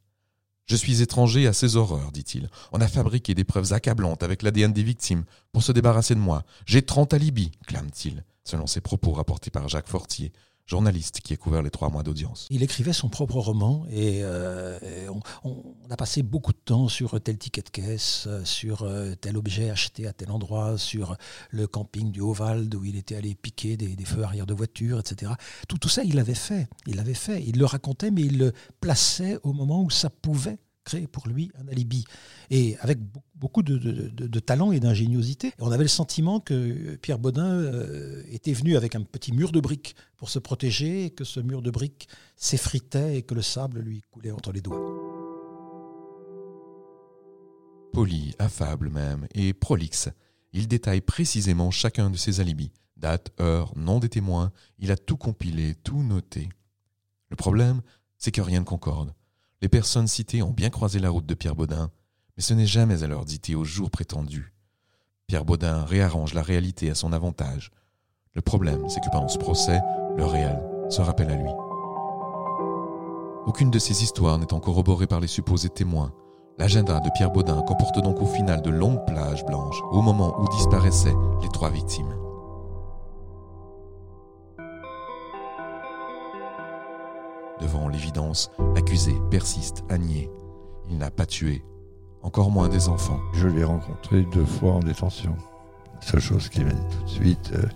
Je 0.66 0.76
suis 0.76 1.00
étranger 1.00 1.46
à 1.46 1.54
ces 1.54 1.76
horreurs, 1.76 2.12
dit-il. 2.12 2.50
On 2.72 2.82
a 2.82 2.86
fabriqué 2.86 3.34
des 3.34 3.44
preuves 3.44 3.72
accablantes 3.72 4.22
avec 4.22 4.42
l'ADN 4.42 4.74
des 4.74 4.82
victimes 4.82 5.24
pour 5.52 5.62
se 5.62 5.72
débarrasser 5.72 6.14
de 6.14 6.20
moi. 6.20 6.44
J'ai 6.66 6.82
30 6.82 7.14
alibis, 7.14 7.52
clame-t-il 7.66 8.22
selon 8.44 8.66
ses 8.66 8.82
propos 8.82 9.12
rapportés 9.12 9.50
par 9.50 9.68
Jacques 9.68 9.88
Fortier, 9.88 10.30
journaliste 10.68 11.20
qui 11.20 11.32
a 11.32 11.36
couvert 11.36 11.62
les 11.62 11.70
trois 11.70 11.88
mois 11.88 12.02
d'audience. 12.02 12.46
Il 12.50 12.62
écrivait 12.62 12.92
son 12.92 13.08
propre 13.08 13.38
roman 13.38 13.86
et, 13.90 14.20
euh, 14.22 14.78
on, 15.42 15.62
a 15.90 15.96
passé 15.96 16.22
beaucoup 16.22 16.52
de 16.52 16.58
temps 16.58 16.88
sur 16.88 17.20
tel 17.20 17.38
ticket 17.38 17.62
de 17.62 17.70
caisse, 17.70 18.24
euh, 18.26 18.44
sur 18.44 18.82
euh, 18.82 19.14
tel 19.14 19.36
objet 19.36 19.70
acheté 19.70 20.06
à 20.06 20.12
tel 20.12 20.30
endroit, 20.30 20.76
sur 20.76 21.16
le 21.50 21.66
camping 21.66 22.12
du 22.12 22.20
Haut-Val 22.20 22.68
où 22.74 22.84
il 22.84 22.96
était 22.96 23.16
allé 23.16 23.34
piquer 23.34 23.76
des, 23.76 23.96
feux 24.04 24.22
arrière 24.22 24.46
de 24.46 24.54
voiture, 24.54 25.00
etc. 25.00 25.32
Tout, 25.68 25.78
tout 25.78 25.88
ça, 25.88 26.04
il 26.04 26.14
l'avait 26.14 26.34
fait. 26.34 26.68
Il 26.86 26.96
l'avait 26.96 27.14
fait. 27.14 27.42
Il 27.46 27.58
le 27.58 27.64
racontait, 27.64 28.10
mais 28.10 28.22
il 28.22 28.38
le 28.38 28.52
plaçait 28.80 29.38
au 29.42 29.52
moment 29.52 29.82
où 29.82 29.90
ça 29.90 30.10
pouvait 30.10 30.58
créer 30.88 31.06
pour 31.06 31.28
lui 31.28 31.50
un 31.60 31.68
alibi. 31.68 32.04
Et 32.50 32.76
avec 32.80 32.98
beaucoup 33.34 33.62
de, 33.62 34.40
talent 34.40 34.72
et 34.72 34.80
d'ingéniosité. 34.80 35.52
On 35.58 35.70
avait 35.70 35.84
le 35.84 35.88
sentiment 35.88 36.40
que 36.40 36.96
Pierre 36.96 37.18
Baudin 37.18 37.50
euh, 37.50 38.22
était 38.30 38.54
venu 38.54 38.76
avec 38.76 38.94
un 38.94 39.02
petit 39.02 39.32
mur 39.32 39.52
de 39.52 39.60
briques 39.60 39.94
pour 40.16 40.30
se 40.30 40.38
protéger, 40.38 41.04
et 41.04 41.10
que 41.10 41.24
ce 41.24 41.40
mur 41.40 41.62
de 41.62 41.70
briques 41.70 42.08
s'effritait 42.36 43.18
et 43.18 43.22
que 43.22 43.34
le 43.34 43.42
sable 43.42 43.80
lui 43.80 44.02
coulait 44.10 44.30
entre 44.30 44.50
les 44.50 44.60
doigts. 44.60 44.80
Poli, 47.92 48.34
affable 48.38 48.88
même, 48.88 49.26
et 49.34 49.52
prolixe, 49.52 50.08
il 50.52 50.68
détaille 50.68 51.00
précisément 51.00 51.70
chacun 51.70 52.10
de 52.10 52.16
ses 52.16 52.40
alibis. 52.40 52.72
Date, 52.96 53.30
heure, 53.40 53.76
nom 53.76 54.00
des 54.00 54.08
témoins, 54.08 54.50
il 54.78 54.90
a 54.90 54.96
tout 54.96 55.16
compilé, 55.16 55.74
tout 55.84 56.02
noté. 56.02 56.48
Le 57.30 57.36
problème, 57.36 57.82
c'est 58.16 58.32
que 58.32 58.40
rien 58.40 58.60
ne 58.60 58.64
concorde. 58.64 59.12
Les 59.60 59.68
personnes 59.68 60.06
citées 60.06 60.42
ont 60.42 60.52
bien 60.52 60.70
croisé 60.70 61.00
la 61.00 61.10
route 61.10 61.26
de 61.26 61.34
Pierre 61.34 61.56
Baudin, 61.56 61.90
mais 62.36 62.42
ce 62.42 62.54
n'est 62.54 62.66
jamais 62.66 63.02
à 63.02 63.08
l'heure 63.08 63.24
dite 63.24 63.50
au 63.50 63.64
jour 63.64 63.90
prétendu. 63.90 64.54
Pierre 65.26 65.44
Baudin 65.44 65.84
réarrange 65.84 66.32
la 66.32 66.42
réalité 66.42 66.90
à 66.90 66.94
son 66.94 67.12
avantage. 67.12 67.70
Le 68.34 68.40
problème, 68.40 68.88
c'est 68.88 69.00
que 69.00 69.10
pendant 69.10 69.28
ce 69.28 69.38
procès, 69.38 69.80
le 70.16 70.24
réel 70.24 70.62
se 70.88 71.02
rappelle 71.02 71.30
à 71.30 71.36
lui. 71.36 71.50
Aucune 73.46 73.70
de 73.70 73.78
ces 73.80 74.04
histoires 74.04 74.38
n'étant 74.38 74.60
corroborée 74.60 75.08
par 75.08 75.20
les 75.20 75.26
supposés 75.26 75.70
témoins, 75.70 76.12
l'agenda 76.58 77.00
de 77.00 77.10
Pierre 77.16 77.32
Baudin 77.32 77.60
comporte 77.62 77.98
donc 78.00 78.22
au 78.22 78.26
final 78.26 78.62
de 78.62 78.70
longues 78.70 79.04
plages 79.06 79.44
blanches 79.44 79.80
au 79.90 80.02
moment 80.02 80.40
où 80.40 80.48
disparaissaient 80.48 81.16
les 81.42 81.48
trois 81.48 81.70
victimes. 81.70 82.14
Devant 87.60 87.88
l'évidence, 87.88 88.50
l'accusé 88.74 89.14
persiste 89.30 89.84
à 89.88 89.98
nier. 89.98 90.30
Il 90.88 90.98
n'a 90.98 91.10
pas 91.10 91.26
tué, 91.26 91.64
encore 92.22 92.50
moins 92.50 92.68
des 92.68 92.88
enfants. 92.88 93.20
Je 93.32 93.48
l'ai 93.48 93.64
rencontré 93.64 94.22
deux 94.32 94.44
fois 94.44 94.74
en 94.74 94.80
détention. 94.80 95.36
La 95.94 96.06
seule 96.06 96.20
chose 96.20 96.48
qui 96.48 96.64
m'a 96.64 96.72
dit 96.72 96.96
tout 96.96 97.04
de 97.04 97.08
suite, 97.08 97.52
euh, 97.54 97.66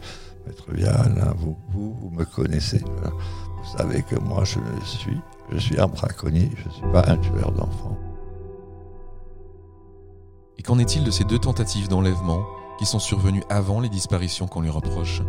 Maître 0.47 0.73
Vial, 0.73 1.21
hein, 1.21 1.35
vous, 1.37 1.57
vous, 1.71 2.11
me 2.11 2.25
connaissez. 2.25 2.79
Vous 2.79 3.77
savez 3.77 4.03
que 4.03 4.17
moi, 4.17 4.45
je 4.45 4.59
suis, 4.85 5.19
je 5.51 5.59
suis 5.59 5.81
un 5.81 5.89
braconnier, 5.89 6.51
je 6.57 6.69
ne 6.69 6.73
suis 6.75 6.93
pas 6.93 7.05
un 7.09 7.17
tueur 7.17 7.53
d'enfants. 7.53 7.99
Et 10.59 10.63
qu'en 10.63 10.79
est-il 10.79 11.03
de 11.03 11.11
ces 11.11 11.25
deux 11.25 11.39
tentatives 11.39 11.89
d'enlèvement 11.89 12.45
qui 12.79 12.87
sont 12.87 13.01
survenues 13.01 13.43
avant 13.49 13.81
les 13.81 13.89
disparitions 13.89 14.47
qu'on 14.47 14.61
lui 14.61 14.71
reproche? 14.71 15.23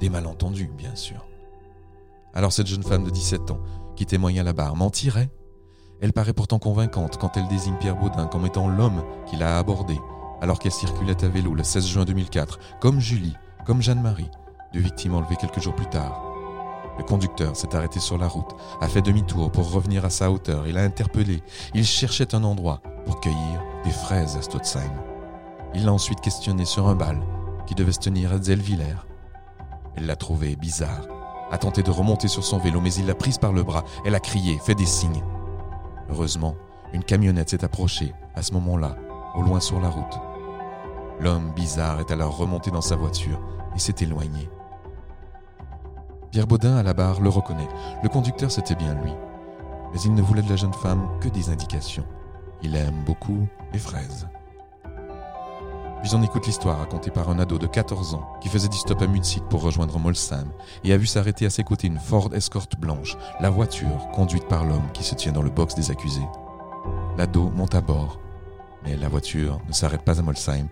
Des 0.00 0.08
malentendus, 0.08 0.70
bien 0.76 0.94
sûr. 0.94 1.26
Alors 2.34 2.52
cette 2.52 2.66
jeune 2.66 2.82
femme 2.82 3.04
de 3.04 3.10
17 3.10 3.52
ans, 3.52 3.60
qui 3.94 4.06
témoigne 4.06 4.40
à 4.40 4.42
la 4.42 4.52
barre, 4.52 4.74
mentirait 4.74 5.30
Elle 6.00 6.12
paraît 6.12 6.32
pourtant 6.32 6.58
convaincante 6.58 7.16
quand 7.16 7.36
elle 7.36 7.46
désigne 7.46 7.76
Pierre 7.76 7.96
Baudin 7.96 8.26
comme 8.26 8.44
étant 8.44 8.68
l'homme 8.68 9.04
qui 9.26 9.36
l'a 9.36 9.56
abordé, 9.56 10.00
alors 10.40 10.58
qu'elle 10.58 10.72
circulait 10.72 11.24
à 11.24 11.28
vélo 11.28 11.54
le 11.54 11.62
16 11.62 11.86
juin 11.86 12.04
2004, 12.04 12.58
comme 12.80 13.00
Julie, 13.00 13.36
comme 13.64 13.80
Jeanne-Marie, 13.80 14.30
deux 14.72 14.80
victimes 14.80 15.14
enlevées 15.14 15.36
quelques 15.36 15.60
jours 15.60 15.76
plus 15.76 15.86
tard. 15.86 16.22
Le 16.98 17.04
conducteur 17.04 17.56
s'est 17.56 17.74
arrêté 17.74 18.00
sur 18.00 18.18
la 18.18 18.28
route, 18.28 18.50
a 18.80 18.88
fait 18.88 19.02
demi-tour 19.02 19.50
pour 19.50 19.70
revenir 19.72 20.04
à 20.04 20.10
sa 20.10 20.30
hauteur, 20.30 20.66
il 20.66 20.76
a 20.76 20.82
interpellé, 20.82 21.40
il 21.72 21.84
cherchait 21.84 22.34
un 22.34 22.44
endroit 22.44 22.82
pour 23.04 23.20
cueillir 23.20 23.62
des 23.84 23.90
fraises 23.90 24.36
à 24.36 24.42
Stotzheim. 24.42 24.92
Il 25.74 25.84
l'a 25.84 25.92
ensuite 25.92 26.20
questionné 26.20 26.64
sur 26.64 26.88
un 26.88 26.94
bal 26.94 27.20
qui 27.66 27.74
devait 27.74 27.92
se 27.92 28.00
tenir 28.00 28.32
à 28.32 28.38
Zellwiller. 28.38 28.96
Elle 29.96 30.06
l'a 30.06 30.16
trouvé 30.16 30.56
bizarre, 30.56 31.06
a 31.54 31.58
tenté 31.58 31.84
de 31.84 31.90
remonter 31.92 32.26
sur 32.26 32.42
son 32.42 32.58
vélo, 32.58 32.80
mais 32.80 32.92
il 32.94 33.06
l'a 33.06 33.14
prise 33.14 33.38
par 33.38 33.52
le 33.52 33.62
bras. 33.62 33.84
Elle 34.04 34.16
a 34.16 34.20
crié, 34.20 34.58
fait 34.58 34.74
des 34.74 34.86
signes. 34.86 35.22
Heureusement, 36.10 36.56
une 36.92 37.04
camionnette 37.04 37.50
s'est 37.50 37.64
approchée, 37.64 38.12
à 38.34 38.42
ce 38.42 38.52
moment-là, 38.54 38.96
au 39.36 39.42
loin 39.42 39.60
sur 39.60 39.80
la 39.80 39.88
route. 39.88 40.20
L'homme 41.20 41.52
bizarre 41.52 42.00
est 42.00 42.10
alors 42.10 42.36
remonté 42.36 42.72
dans 42.72 42.80
sa 42.80 42.96
voiture 42.96 43.40
et 43.76 43.78
s'est 43.78 43.94
éloigné. 44.00 44.50
Pierre 46.32 46.48
Baudin, 46.48 46.76
à 46.76 46.82
la 46.82 46.92
barre, 46.92 47.20
le 47.20 47.28
reconnaît. 47.28 47.68
Le 48.02 48.08
conducteur, 48.08 48.50
c'était 48.50 48.74
bien 48.74 48.94
lui. 48.94 49.12
Mais 49.92 50.00
il 50.00 50.12
ne 50.12 50.22
voulait 50.22 50.42
de 50.42 50.50
la 50.50 50.56
jeune 50.56 50.74
femme 50.74 51.08
que 51.20 51.28
des 51.28 51.50
indications. 51.50 52.04
Il 52.62 52.74
aime 52.74 53.04
beaucoup 53.06 53.46
les 53.72 53.78
fraises. 53.78 54.26
Puis 56.04 56.14
on 56.14 56.22
écoute 56.22 56.46
l'histoire 56.46 56.80
racontée 56.80 57.10
par 57.10 57.30
un 57.30 57.38
ado 57.38 57.56
de 57.56 57.66
14 57.66 58.12
ans 58.12 58.30
qui 58.42 58.50
faisait 58.50 58.68
du 58.68 58.76
stop 58.76 59.00
à 59.00 59.06
Mutzig 59.06 59.42
pour 59.44 59.62
rejoindre 59.62 59.98
Molsheim 59.98 60.52
et 60.84 60.92
a 60.92 60.98
vu 60.98 61.06
s'arrêter 61.06 61.46
à 61.46 61.50
ses 61.50 61.62
côtés 61.62 61.86
une 61.86 61.98
Ford 61.98 62.28
Escort 62.34 62.66
blanche, 62.78 63.16
la 63.40 63.48
voiture 63.48 64.06
conduite 64.12 64.46
par 64.46 64.66
l'homme 64.66 64.92
qui 64.92 65.02
se 65.02 65.14
tient 65.14 65.32
dans 65.32 65.40
le 65.40 65.48
box 65.48 65.74
des 65.74 65.90
accusés. 65.90 66.28
L'ado 67.16 67.48
monte 67.48 67.74
à 67.74 67.80
bord, 67.80 68.20
mais 68.84 68.98
la 68.98 69.08
voiture 69.08 69.62
ne 69.66 69.72
s'arrête 69.72 70.04
pas 70.04 70.20
à 70.20 70.22
Molsheim. 70.22 70.68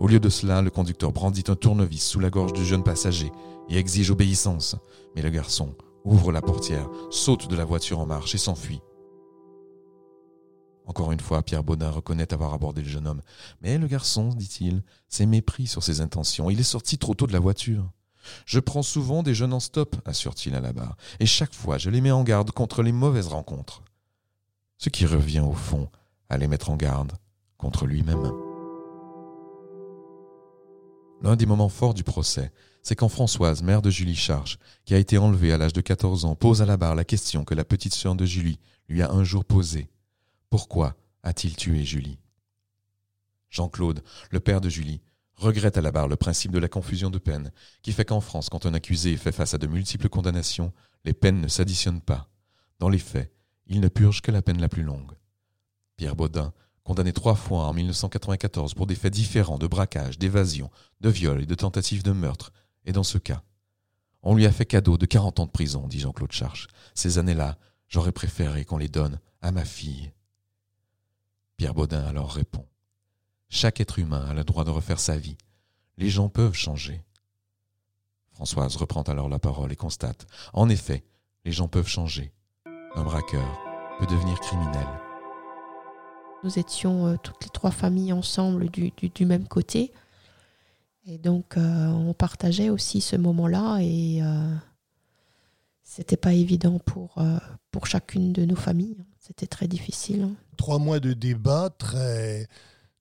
Au 0.00 0.08
lieu 0.08 0.18
de 0.18 0.28
cela, 0.28 0.60
le 0.60 0.70
conducteur 0.70 1.12
brandit 1.12 1.44
un 1.46 1.54
tournevis 1.54 2.04
sous 2.04 2.18
la 2.18 2.30
gorge 2.30 2.54
du 2.54 2.64
jeune 2.64 2.82
passager 2.82 3.30
et 3.68 3.78
exige 3.78 4.10
obéissance, 4.10 4.74
mais 5.14 5.22
le 5.22 5.30
garçon 5.30 5.72
ouvre 6.04 6.32
la 6.32 6.42
portière, 6.42 6.88
saute 7.10 7.46
de 7.46 7.54
la 7.54 7.64
voiture 7.64 8.00
en 8.00 8.06
marche 8.06 8.34
et 8.34 8.38
s'enfuit. 8.38 8.82
Encore 10.86 11.12
une 11.12 11.20
fois, 11.20 11.42
Pierre 11.42 11.62
Baudin 11.62 11.90
reconnaît 11.90 12.32
avoir 12.32 12.54
abordé 12.54 12.82
le 12.82 12.88
jeune 12.88 13.06
homme. 13.06 13.22
Mais 13.60 13.78
le 13.78 13.86
garçon, 13.86 14.28
dit-il, 14.28 14.82
s'est 15.08 15.26
mépris 15.26 15.66
sur 15.66 15.82
ses 15.82 16.00
intentions. 16.00 16.50
Il 16.50 16.60
est 16.60 16.64
sorti 16.64 16.98
trop 16.98 17.14
tôt 17.14 17.26
de 17.26 17.32
la 17.32 17.38
voiture. 17.38 17.90
Je 18.46 18.60
prends 18.60 18.82
souvent 18.82 19.22
des 19.22 19.34
jeunes 19.34 19.52
en 19.52 19.60
stop, 19.60 19.96
assure-t-il 20.04 20.54
à 20.54 20.60
la 20.60 20.72
barre, 20.72 20.96
et 21.20 21.26
chaque 21.26 21.54
fois 21.54 21.78
je 21.78 21.90
les 21.90 22.00
mets 22.00 22.10
en 22.10 22.22
garde 22.22 22.50
contre 22.50 22.82
les 22.82 22.92
mauvaises 22.92 23.26
rencontres. 23.26 23.82
Ce 24.78 24.88
qui 24.88 25.06
revient 25.06 25.40
au 25.40 25.54
fond 25.54 25.88
à 26.28 26.38
les 26.38 26.48
mettre 26.48 26.70
en 26.70 26.76
garde 26.76 27.12
contre 27.56 27.86
lui-même. 27.86 28.32
L'un 31.22 31.36
des 31.36 31.46
moments 31.46 31.68
forts 31.68 31.94
du 31.94 32.02
procès, 32.02 32.50
c'est 32.82 32.96
quand 32.96 33.08
Françoise, 33.08 33.62
mère 33.62 33.80
de 33.80 33.90
Julie 33.90 34.16
Charge, 34.16 34.58
qui 34.84 34.94
a 34.94 34.98
été 34.98 35.18
enlevée 35.18 35.52
à 35.52 35.58
l'âge 35.58 35.72
de 35.72 35.80
14 35.80 36.24
ans, 36.24 36.34
pose 36.34 36.62
à 36.62 36.66
la 36.66 36.76
barre 36.76 36.96
la 36.96 37.04
question 37.04 37.44
que 37.44 37.54
la 37.54 37.64
petite 37.64 37.94
sœur 37.94 38.16
de 38.16 38.24
Julie 38.24 38.58
lui 38.88 39.02
a 39.02 39.10
un 39.12 39.22
jour 39.22 39.44
posée. 39.44 39.88
Pourquoi 40.52 40.96
a-t-il 41.22 41.56
tué 41.56 41.82
Julie? 41.82 42.18
Jean-Claude, 43.48 44.02
le 44.30 44.38
père 44.38 44.60
de 44.60 44.68
Julie, 44.68 45.00
regrette 45.34 45.78
à 45.78 45.80
la 45.80 45.92
barre 45.92 46.08
le 46.08 46.16
principe 46.16 46.52
de 46.52 46.58
la 46.58 46.68
confusion 46.68 47.08
de 47.08 47.16
peine, 47.16 47.52
qui 47.80 47.90
fait 47.90 48.04
qu'en 48.04 48.20
France, 48.20 48.50
quand 48.50 48.66
un 48.66 48.74
accusé 48.74 49.16
fait 49.16 49.32
face 49.32 49.54
à 49.54 49.58
de 49.58 49.66
multiples 49.66 50.10
condamnations, 50.10 50.74
les 51.06 51.14
peines 51.14 51.40
ne 51.40 51.48
s'additionnent 51.48 52.02
pas. 52.02 52.28
Dans 52.80 52.90
les 52.90 52.98
faits, 52.98 53.32
il 53.66 53.80
ne 53.80 53.88
purge 53.88 54.20
que 54.20 54.30
la 54.30 54.42
peine 54.42 54.60
la 54.60 54.68
plus 54.68 54.82
longue. 54.82 55.12
Pierre 55.96 56.16
Baudin, 56.16 56.52
condamné 56.84 57.14
trois 57.14 57.34
fois 57.34 57.64
en 57.64 57.72
1994 57.72 58.74
pour 58.74 58.86
des 58.86 58.94
faits 58.94 59.14
différents 59.14 59.56
de 59.56 59.66
braquage, 59.66 60.18
d'évasion, 60.18 60.70
de 61.00 61.08
viol 61.08 61.40
et 61.40 61.46
de 61.46 61.54
tentative 61.54 62.02
de 62.02 62.12
meurtre, 62.12 62.52
est 62.84 62.92
dans 62.92 63.04
ce 63.04 63.16
cas. 63.16 63.42
On 64.22 64.34
lui 64.34 64.44
a 64.44 64.52
fait 64.52 64.66
cadeau 64.66 64.98
de 64.98 65.06
40 65.06 65.40
ans 65.40 65.46
de 65.46 65.50
prison, 65.50 65.88
dit 65.88 66.00
Jean-Claude 66.00 66.32
Charche. 66.32 66.66
Ces 66.94 67.16
années-là, 67.16 67.56
j'aurais 67.88 68.12
préféré 68.12 68.66
qu'on 68.66 68.76
les 68.76 68.90
donne 68.90 69.18
à 69.40 69.50
ma 69.50 69.64
fille. 69.64 70.12
Pierre 71.56 71.74
Baudin 71.74 72.04
alors 72.04 72.32
répond. 72.32 72.66
Chaque 73.48 73.80
être 73.80 73.98
humain 73.98 74.24
a 74.28 74.34
le 74.34 74.44
droit 74.44 74.64
de 74.64 74.70
refaire 74.70 74.98
sa 74.98 75.16
vie. 75.16 75.36
Les 75.98 76.08
gens 76.08 76.28
peuvent 76.28 76.54
changer. 76.54 77.04
Françoise 78.32 78.76
reprend 78.76 79.02
alors 79.02 79.28
la 79.28 79.38
parole 79.38 79.72
et 79.72 79.76
constate. 79.76 80.26
En 80.54 80.68
effet, 80.68 81.04
les 81.44 81.52
gens 81.52 81.68
peuvent 81.68 81.86
changer. 81.86 82.32
Un 82.94 83.02
braqueur 83.02 83.60
peut 83.98 84.06
devenir 84.06 84.40
criminel. 84.40 84.86
Nous 86.44 86.58
étions 86.58 87.06
euh, 87.06 87.16
toutes 87.22 87.44
les 87.44 87.50
trois 87.50 87.70
familles 87.70 88.12
ensemble 88.12 88.68
du, 88.70 88.92
même 89.26 89.46
côté. 89.46 89.92
Et 91.06 91.18
donc, 91.18 91.56
euh, 91.56 91.88
on 91.88 92.14
partageait 92.14 92.70
aussi 92.70 93.00
ce 93.00 93.16
moment-là. 93.16 93.78
Et 93.80 94.22
euh, 94.22 94.54
c'était 95.84 96.16
pas 96.16 96.32
évident 96.32 96.78
pour 96.78 97.86
chacune 97.86 98.32
de 98.32 98.44
nos 98.44 98.56
familles. 98.56 99.04
C'était 99.24 99.46
très 99.46 99.68
difficile. 99.68 100.30
Trois 100.56 100.80
mois 100.80 100.98
de 100.98 101.12
débat 101.12 101.70
très, 101.70 102.48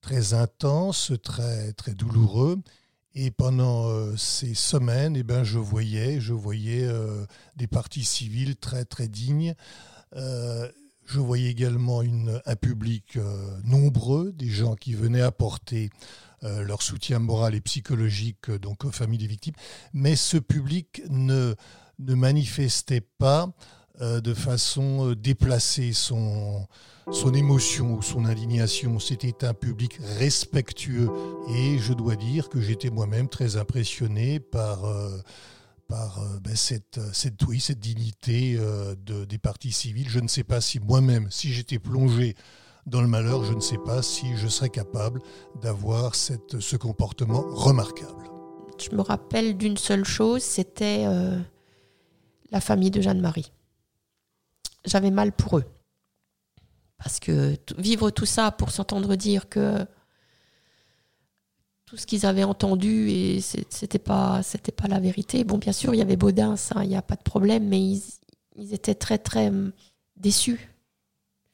très 0.01 0.36
intenses, 0.36 1.13
très, 1.24 1.74
très 1.74 1.96
douloureux. 1.96 2.60
Et 3.16 3.32
pendant 3.32 3.88
euh, 3.88 4.16
ces 4.18 4.54
semaines, 4.54 5.16
eh 5.18 5.24
ben, 5.24 5.44
je 5.44 5.58
voyais, 5.58 6.22
je 6.22 6.34
voyais 6.34 6.84
euh, 6.84 7.25
des 7.56 7.66
partis 7.66 8.04
civils 8.04 8.56
très, 8.56 8.86
très 8.86 9.08
dignes. 9.08 9.56
je 10.13 11.20
voyais 11.20 11.50
également 11.50 12.04
une, 12.04 12.40
un 12.46 12.56
public 12.56 13.18
nombreux, 13.63 14.32
des 14.32 14.48
gens 14.48 14.75
qui 14.75 14.94
venaient 14.94 15.22
apporter 15.22 15.90
leur 16.42 16.82
soutien 16.82 17.20
moral 17.20 17.56
et 17.56 17.62
psychologique 17.62 18.50
donc, 18.51 18.86
aux 18.86 18.92
familles 18.92 19.20
des 19.20 19.28
victimes. 19.28 19.56
Mais 19.94 20.16
ce 20.16 20.38
public 20.38 21.01
ne, 21.10 21.56
ne 22.00 22.16
manifestait 22.16 23.01
pas 23.01 23.44
euh, 23.48 23.81
de 24.01 24.34
façon 24.34 25.10
euh, 25.10 25.15
déplacée 25.15 25.93
son, 25.93 26.65
son 27.12 27.34
émotion 27.34 27.93
ou 27.93 28.01
son 28.01 28.25
indignation. 28.25 29.00
C'était 29.00 29.46
un 29.46 29.53
public 29.53 30.00
respectueux 30.17 31.10
et 31.50 31.77
je 31.77 31.93
dois 31.93 32.15
dire 32.15 32.50
que 32.50 32.60
j'étais 32.60 32.89
moi-même 32.89 33.29
très 33.29 33.58
impressionné 33.58 34.39
par, 34.39 34.86
euh, 34.86 35.20
par 35.88 36.20
ben, 36.41 36.55
cette, 36.55 37.00
cette, 37.13 37.39
cette 37.60 37.79
dignité 37.79 38.58
de, 39.05 39.25
des 39.25 39.38
partis 39.38 39.72
civils. 39.72 40.10
Je 40.10 40.20
ne 40.20 40.27
sais 40.27 40.43
pas 40.43 40.62
si 40.62 40.79
moi-même, 40.79 41.27
si 41.29 41.53
j'étais 41.53 41.79
plongé 41.79 42.36
dans 42.88 43.01
le 43.01 43.08
malheur, 43.08 43.43
je 43.43 43.53
ne 43.53 43.60
sais 43.60 43.77
pas 43.77 44.01
si 44.01 44.36
je 44.36 44.48
serais 44.48 44.70
capable 44.70 45.22
d'avoir 45.62 46.15
ce 46.15 46.75
comportement 46.75 47.43
remarquable. 47.50 48.31
Je 48.81 48.96
me 48.96 49.01
rappelle 49.01 49.58
d'une 49.58 49.77
seule 49.77 50.05
chose, 50.05 50.41
c'était 50.41 51.05
la 52.51 52.62
famille 52.62 52.89
de 52.89 53.01
Jeanne-Marie 53.01 53.51
j'avais 54.86 55.12
mal 55.12 55.32
pour 55.32 55.58
eux. 55.58 55.66
Parce 56.98 57.20
que 57.20 57.58
vivre 57.78 58.12
tout 58.12 58.26
ça 58.26 58.52
pour 58.52 58.72
s'entendre 58.72 59.16
dire 59.16 59.50
que 59.50 59.86
tout 61.86 61.98
ce 61.98 62.06
qu'ils 62.06 62.26
avaient 62.26 62.44
entendu 62.44 63.10
et 63.10 63.42
c'était 63.42 64.00
pas 64.00 64.44
c'était 64.44 64.72
pas 64.72 64.88
la 64.88 65.00
vérité. 65.00 65.44
Bon, 65.44 65.58
bien 65.58 65.74
sûr, 65.74 65.94
il 65.94 65.98
y 65.98 66.02
avait 66.02 66.16
Baudin, 66.16 66.56
ça, 66.56 66.84
il 66.84 66.90
n'y 66.90 66.96
a 66.96 67.02
pas 67.02 67.16
de 67.16 67.24
problème, 67.24 67.68
mais 67.68 67.82
ils, 67.82 68.04
ils 68.56 68.74
étaient 68.74 68.96
très 68.96 69.18
très 69.18 69.48
hum, 69.50 69.74
déçus 70.16 70.71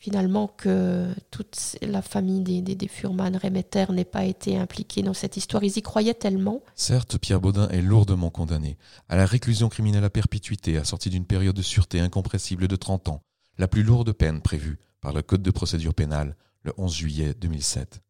finalement 0.07 0.47
que 0.47 1.13
toute 1.31 1.75
la 1.81 2.01
famille 2.01 2.39
des, 2.39 2.61
des, 2.61 2.75
des 2.75 2.87
Furman 2.87 3.35
Remeter 3.35 3.91
n'ait 3.91 4.05
pas 4.05 4.23
été 4.23 4.57
impliquée 4.57 5.01
dans 5.01 5.13
cette 5.13 5.35
histoire. 5.35 5.65
Ils 5.65 5.77
y 5.77 5.81
croyaient 5.81 6.13
tellement. 6.13 6.61
Certes, 6.75 7.17
Pierre 7.17 7.41
Baudin 7.41 7.67
est 7.67 7.81
lourdement 7.81 8.29
condamné 8.29 8.77
à 9.09 9.17
la 9.17 9.25
réclusion 9.25 9.67
criminelle 9.67 10.05
à 10.05 10.09
perpétuité 10.09 10.77
assortie 10.77 11.09
d'une 11.09 11.25
période 11.25 11.57
de 11.57 11.61
sûreté 11.61 11.99
incompressible 11.99 12.69
de 12.69 12.75
30 12.77 13.09
ans, 13.09 13.21
la 13.57 13.67
plus 13.67 13.83
lourde 13.83 14.13
peine 14.13 14.39
prévue 14.41 14.79
par 15.01 15.11
le 15.11 15.21
Code 15.21 15.43
de 15.43 15.51
procédure 15.51 15.93
pénale 15.93 16.37
le 16.63 16.71
11 16.77 16.95
juillet 16.95 17.33
2007. 17.33 18.01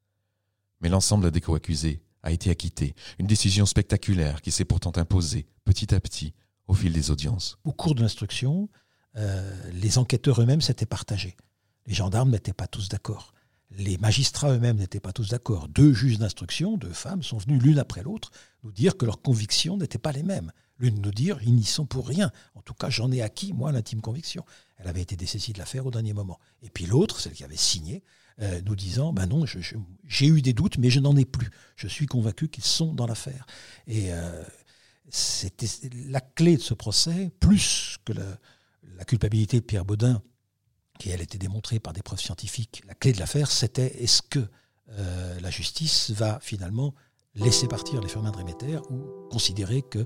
Mais 0.82 0.90
l'ensemble 0.90 1.32
des 1.32 1.42
co-accusés 1.42 2.04
a 2.22 2.32
été 2.32 2.52
acquitté, 2.52 2.94
une 3.18 3.26
décision 3.26 3.66
spectaculaire 3.66 4.44
qui 4.44 4.52
s'est 4.52 4.66
pourtant 4.66 4.92
imposée 4.98 5.48
petit 5.66 5.96
à 5.96 6.00
petit 6.00 6.36
au 6.68 6.76
fil 6.76 6.94
des 6.94 7.10
audiences. 7.10 7.58
Au 7.64 7.72
cours 7.72 7.96
de 7.96 8.04
l'instruction, 8.04 8.70
euh, 9.16 9.52
les 9.74 9.98
enquêteurs 9.98 10.40
eux-mêmes 10.40 10.62
s'étaient 10.62 10.86
partagés. 10.86 11.36
Les 11.88 11.94
gendarmes 11.94 12.32
n'étaient 12.32 12.54
pas 12.54 12.68
tous 12.68 12.90
d'accord. 12.90 13.34
Les 13.72 13.98
magistrats 13.98 14.52
eux-mêmes 14.52 14.78
n'étaient 14.78 15.00
pas 15.00 15.12
tous 15.12 15.30
d'accord. 15.30 15.68
Deux 15.68 15.94
juges 15.94 16.20
d'instruction, 16.20 16.78
deux 16.78 16.94
femmes, 16.94 17.24
sont 17.24 17.38
venus 17.38 17.62
l'une 17.62 17.80
après 17.80 18.04
l'autre 18.04 18.32
nous 18.64 18.72
dire 18.72 18.98
que 18.98 19.06
leurs 19.06 19.22
convictions 19.22 19.78
n'étaient 19.78 19.98
pas 19.98 20.12
les 20.12 20.24
mêmes. 20.24 20.52
L'une 20.80 21.02
nous 21.02 21.12
dire, 21.12 21.40
ils 21.44 21.54
n'y 21.54 21.64
sont 21.64 21.86
pour 21.86 22.08
rien. 22.08 22.32
En 22.56 22.62
tout 22.62 22.74
cas, 22.74 22.90
j'en 22.90 23.12
ai 23.12 23.22
acquis, 23.22 23.54
moi, 23.54 23.72
l'intime 23.72 24.02
conviction. 24.02 24.46
Elle 24.78 24.88
avait 24.88 25.02
été 25.02 25.16
dessaisie 25.16 25.54
de 25.54 25.58
l'affaire 25.58 25.86
au 25.86 25.92
dernier 25.92 26.14
moment. 26.14 26.40
Et 26.62 26.70
puis 26.70 26.86
l'autre, 26.86 27.20
celle 27.20 27.34
qui 27.34 27.44
avait 27.44 27.58
signé, 27.58 28.04
euh, 28.40 28.62
nous 28.66 28.76
disant, 28.76 29.14
ben 29.14 29.26
non, 29.26 29.46
j'ai 30.06 30.28
eu 30.28 30.42
des 30.42 30.54
doutes, 30.54 30.78
mais 30.78 30.92
je 30.92 31.00
n'en 31.00 31.16
ai 31.16 31.26
plus. 31.26 31.50
Je 31.76 31.88
suis 31.88 32.06
convaincu 32.06 32.50
qu'ils 32.50 32.64
sont 32.64 32.94
dans 32.94 33.08
l'affaire. 33.08 33.48
Et 33.88 34.14
euh, 34.14 34.44
c'était 35.10 35.68
la 36.08 36.22
clé 36.22 36.58
de 36.58 36.62
ce 36.62 36.76
procès, 36.76 37.32
plus 37.40 37.98
que 38.06 38.14
la, 38.14 39.06
culpabilité 39.06 39.60
de 39.60 39.66
Pierre 39.66 39.86
Baudin, 39.86 40.22
qui 40.98 41.10
elle 41.10 41.22
était 41.22 41.38
démontrée 41.38 41.80
par 41.80 41.94
des 41.94 42.02
preuves 42.02 42.20
scientifiques. 42.20 42.82
La 42.88 42.94
clé 42.94 43.14
de 43.14 43.20
l'affaire, 43.20 43.52
c'était 43.52 44.04
est-ce 44.04 44.22
que 44.22 44.40
euh, 44.90 45.40
la 45.40 45.50
justice 45.50 46.12
va 46.12 46.40
finalement 46.42 46.94
laisser 47.36 47.68
partir 47.68 48.02
les 48.02 48.08
Firmin 48.08 48.32
de 48.32 48.38
Réméter 48.38 48.78
ou 48.90 49.30
considérer 49.30 49.82
que 49.82 50.06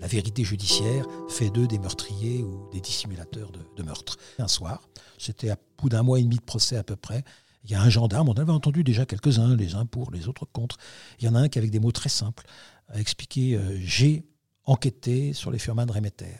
la 0.00 0.06
vérité 0.06 0.44
judiciaire 0.44 1.06
fait 1.28 1.50
d'eux 1.50 1.66
des 1.66 1.78
meurtriers 1.78 2.42
ou 2.42 2.68
des 2.72 2.80
dissimulateurs 2.80 3.50
de, 3.50 3.82
meurtres. 3.82 4.16
Un 4.38 4.48
soir, 4.48 4.88
c'était 5.18 5.50
à 5.50 5.56
bout 5.78 5.88
d'un 5.88 6.02
mois 6.02 6.18
et 6.18 6.22
demi 6.22 6.36
de 6.36 6.42
procès 6.42 6.76
à 6.76 6.82
peu 6.82 6.96
près, 6.96 7.24
il 7.64 7.72
y 7.72 7.74
a 7.74 7.82
un 7.82 7.90
gendarme, 7.90 8.28
on 8.28 8.34
avait 8.34 8.52
entendu 8.52 8.84
déjà 8.84 9.06
quelques-uns, 9.06 9.56
les 9.56 9.74
uns 9.74 9.86
pour, 9.86 10.12
les 10.12 10.28
autres 10.28 10.44
contre. 10.44 10.76
Il 11.18 11.24
y 11.24 11.28
en 11.28 11.34
a 11.34 11.40
un 11.40 11.48
qui, 11.48 11.58
avec 11.58 11.72
des 11.72 11.80
mots 11.80 11.90
très 11.90 12.08
simples, 12.08 12.46
a 12.88 13.00
expliqué 13.00 13.56
euh, 13.56 13.76
J'ai 13.80 14.24
enquêté 14.64 15.32
sur 15.32 15.50
les 15.50 15.58
Firmin 15.58 15.84
de 15.84 15.90
Réméter. 15.90 16.36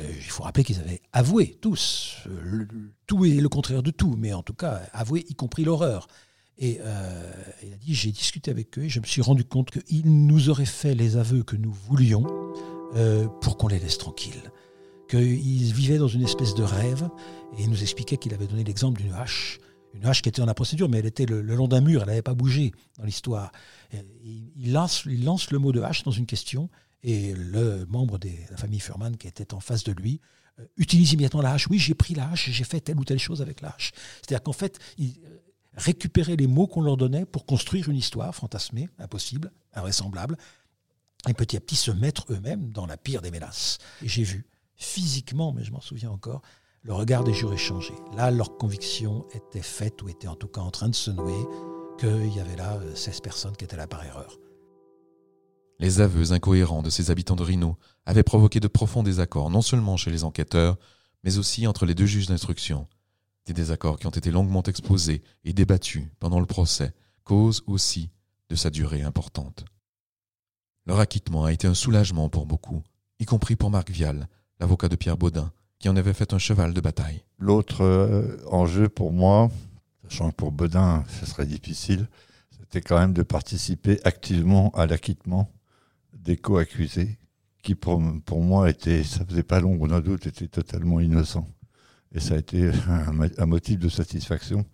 Euh, 0.00 0.12
il 0.16 0.30
faut 0.30 0.42
rappeler 0.42 0.64
qu'ils 0.64 0.80
avaient 0.80 1.00
avoué 1.12 1.56
tous, 1.60 2.16
euh, 2.26 2.66
tout 3.06 3.24
et 3.24 3.34
le 3.34 3.48
contraire 3.48 3.82
de 3.82 3.90
tout, 3.90 4.16
mais 4.18 4.32
en 4.32 4.42
tout 4.42 4.54
cas 4.54 4.82
avoué 4.92 5.24
y 5.28 5.34
compris 5.34 5.64
l'horreur. 5.64 6.06
Et 6.56 6.78
il 7.64 7.72
a 7.72 7.76
dit, 7.76 7.94
j'ai 7.94 8.12
discuté 8.12 8.52
avec 8.52 8.78
eux 8.78 8.84
et 8.84 8.88
je 8.88 9.00
me 9.00 9.04
suis 9.04 9.22
rendu 9.22 9.44
compte 9.44 9.72
qu'ils 9.72 10.26
nous 10.26 10.50
auraient 10.50 10.64
fait 10.64 10.94
les 10.94 11.16
aveux 11.16 11.42
que 11.42 11.56
nous 11.56 11.72
voulions 11.72 12.22
pour 13.40 13.56
qu'on 13.56 13.66
les 13.66 13.80
laisse 13.80 13.98
tranquilles. 13.98 14.52
Qu'ils 15.08 15.72
vivaient 15.72 15.98
dans 15.98 16.06
une 16.06 16.22
espèce 16.22 16.54
de 16.54 16.62
rêve 16.62 17.08
et 17.58 17.64
il 17.64 17.70
nous 17.70 17.82
expliquait 17.82 18.18
qu'il 18.18 18.34
avait 18.34 18.46
donné 18.46 18.62
l'exemple 18.62 19.02
d'une 19.02 19.14
hache 19.14 19.58
une 19.94 20.06
hache 20.06 20.22
qui 20.22 20.28
était 20.28 20.40
dans 20.40 20.46
la 20.46 20.54
procédure, 20.54 20.88
mais 20.88 20.98
elle 20.98 21.06
était 21.06 21.26
le, 21.26 21.40
long 21.40 21.68
d'un 21.68 21.80
mur, 21.80 22.02
elle 22.02 22.08
n'avait 22.08 22.22
pas 22.22 22.34
bougé 22.34 22.72
dans 22.98 23.04
l'histoire. 23.04 23.52
Il 24.24 24.72
lance 24.72 25.06
le 25.06 25.58
mot 25.58 25.72
de 25.72 25.80
hache 25.80 26.02
dans 26.02 26.10
une 26.10 26.26
question, 26.26 26.68
et 27.04 27.34
le 27.34 27.84
membre 27.86 28.18
de 28.18 28.30
la 28.50 28.56
famille 28.56 28.80
Furman 28.80 29.16
qui 29.16 29.28
était 29.28 29.54
en 29.54 29.60
face 29.60 29.84
de 29.84 29.92
lui 29.92 30.20
euh, 30.58 30.64
utilise 30.78 31.12
immédiatement 31.12 31.42
la 31.42 31.52
hache. 31.52 31.68
Oui, 31.68 31.78
j'ai 31.78 31.94
pris 31.94 32.14
la 32.14 32.30
hache, 32.30 32.50
j'ai 32.50 32.64
fait 32.64 32.80
telle 32.80 32.98
ou 32.98 33.04
telle 33.04 33.18
chose 33.18 33.42
avec 33.42 33.60
la 33.60 33.68
hache. 33.68 33.92
C'est-à-dire 34.22 34.42
qu'en 34.42 34.52
fait, 34.52 34.78
il 34.96 35.20
euh, 35.24 35.38
récupérait 35.76 36.36
les 36.36 36.46
mots 36.46 36.66
qu'on 36.66 36.80
leur 36.80 36.96
donnait 36.96 37.26
pour 37.26 37.44
construire 37.44 37.90
une 37.90 37.96
histoire 37.96 38.34
fantasmée, 38.34 38.88
impossible, 38.98 39.52
invraisemblable, 39.74 40.38
et 41.28 41.34
petit 41.34 41.56
à 41.56 41.60
petit 41.60 41.76
se 41.76 41.90
mettre 41.90 42.32
eux-mêmes 42.32 42.70
dans 42.70 42.86
la 42.86 42.96
pire 42.96 43.20
des 43.20 43.30
ménaces. 43.30 43.78
Et 44.02 44.08
j'ai 44.08 44.24
vu, 44.24 44.46
physiquement, 44.74 45.52
mais 45.52 45.62
je 45.62 45.72
m'en 45.72 45.80
souviens 45.80 46.10
encore, 46.10 46.40
le 46.82 46.94
regard 46.94 47.24
des 47.24 47.34
jurés 47.34 47.56
changeait. 47.56 47.94
Là, 48.16 48.30
leur 48.30 48.56
conviction 48.56 49.26
était 49.34 49.62
faite, 49.62 50.02
ou 50.02 50.08
était 50.08 50.28
en 50.28 50.36
tout 50.36 50.48
cas 50.48 50.60
en 50.60 50.70
train 50.70 50.88
de 50.88 50.94
se 50.94 51.10
nouer, 51.10 51.46
qu'il 51.98 52.34
y 52.34 52.40
avait 52.40 52.56
là 52.56 52.78
16 52.94 53.16
euh, 53.16 53.20
personnes 53.22 53.56
qui 53.56 53.64
étaient 53.64 53.76
là 53.76 53.86
par 53.86 54.04
erreur. 54.04 54.38
Les 55.80 56.00
aveux 56.00 56.32
incohérents 56.32 56.82
de 56.82 56.90
ces 56.90 57.10
habitants 57.10 57.36
de 57.36 57.42
Rhino 57.42 57.76
avaient 58.06 58.22
provoqué 58.22 58.60
de 58.60 58.68
profonds 58.68 59.02
désaccords, 59.02 59.50
non 59.50 59.62
seulement 59.62 59.96
chez 59.96 60.10
les 60.10 60.24
enquêteurs, 60.24 60.78
mais 61.24 61.38
aussi 61.38 61.66
entre 61.66 61.86
les 61.86 61.94
deux 61.94 62.06
juges 62.06 62.26
d'instruction. 62.26 62.86
Des 63.46 63.52
désaccords 63.52 63.98
qui 63.98 64.06
ont 64.06 64.10
été 64.10 64.30
longuement 64.30 64.62
exposés 64.62 65.22
et 65.44 65.52
débattus 65.52 66.04
pendant 66.20 66.40
le 66.40 66.46
procès, 66.46 66.94
cause 67.24 67.62
aussi 67.66 68.10
de 68.48 68.56
sa 68.56 68.70
durée 68.70 69.02
importante. 69.02 69.64
Leur 70.86 71.00
acquittement 71.00 71.44
a 71.44 71.52
été 71.52 71.66
un 71.66 71.74
soulagement 71.74 72.28
pour 72.28 72.46
beaucoup, 72.46 72.82
y 73.18 73.24
compris 73.24 73.56
pour 73.56 73.70
Marc 73.70 73.90
Vial, 73.90 74.28
l'avocat 74.60 74.88
de 74.88 74.96
Pierre 74.96 75.16
Baudin, 75.16 75.50
qui 75.78 75.88
en 75.88 75.96
avait 75.96 76.14
fait 76.14 76.32
un 76.32 76.38
cheval 76.38 76.72
de 76.72 76.80
bataille. 76.80 77.24
L'autre 77.38 77.82
euh, 77.82 78.38
enjeu 78.50 78.88
pour 78.88 79.12
moi, 79.12 79.50
sachant 80.04 80.30
que 80.30 80.36
pour 80.36 80.52
Bedin, 80.52 81.04
ce 81.20 81.26
serait 81.26 81.46
difficile, 81.46 82.08
c'était 82.50 82.80
quand 82.80 82.98
même 82.98 83.12
de 83.12 83.22
participer 83.22 83.98
activement 84.04 84.70
à 84.74 84.86
l'acquittement 84.86 85.50
des 86.24 86.36
co-accusés, 86.36 87.18
qui 87.62 87.74
pour, 87.74 88.02
pour 88.24 88.42
moi 88.42 88.68
était, 88.70 89.04
ça 89.04 89.24
faisait 89.24 89.42
pas 89.42 89.60
l'ombre 89.60 89.88
d'un 89.88 90.00
doute, 90.00 90.26
était 90.26 90.48
totalement 90.48 91.00
innocent. 91.00 91.46
Et 92.12 92.20
ça 92.20 92.34
a 92.34 92.38
été 92.38 92.70
un, 92.88 93.28
un, 93.38 93.46
motif 93.46 93.78
de 93.78 93.88
satisfaction 93.88 94.64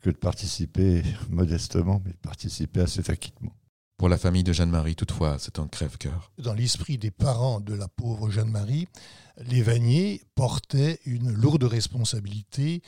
que 0.00 0.10
de 0.10 0.16
participer 0.16 1.02
modestement, 1.30 2.02
mais 2.04 2.12
de 2.12 2.16
participer 2.16 2.80
à 2.80 2.86
cet 2.86 3.10
acquittement. 3.10 3.52
Pour 3.96 4.08
la 4.08 4.18
famille 4.18 4.42
de 4.42 4.52
Jeanne-Marie, 4.52 4.96
toutefois, 4.96 5.36
c'est 5.38 5.58
un 5.58 5.68
crève-cœur. 5.68 6.32
Dans 6.38 6.54
l'esprit 6.54 6.98
des 6.98 7.12
parents 7.12 7.60
de 7.60 7.74
la 7.74 7.88
pauvre 7.88 8.30
Jeanne-Marie, 8.30 8.88
les 9.38 9.62
Vanier 9.62 10.22
portaient 10.34 10.98
une 11.06 11.32
lourde 11.32 11.64
responsabilité 11.64 12.82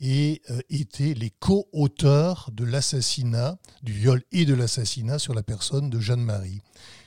et 0.00 0.42
euh, 0.50 0.60
étaient 0.68 1.14
les 1.14 1.30
co-auteurs 1.30 2.50
de 2.52 2.64
l'assassinat, 2.64 3.58
du 3.82 3.92
viol 3.92 4.22
et 4.32 4.44
de 4.44 4.54
l'assassinat 4.54 5.18
sur 5.18 5.34
la 5.34 5.42
personne 5.42 5.88
de 5.90 6.00
Jeanne-Marie. 6.00 6.60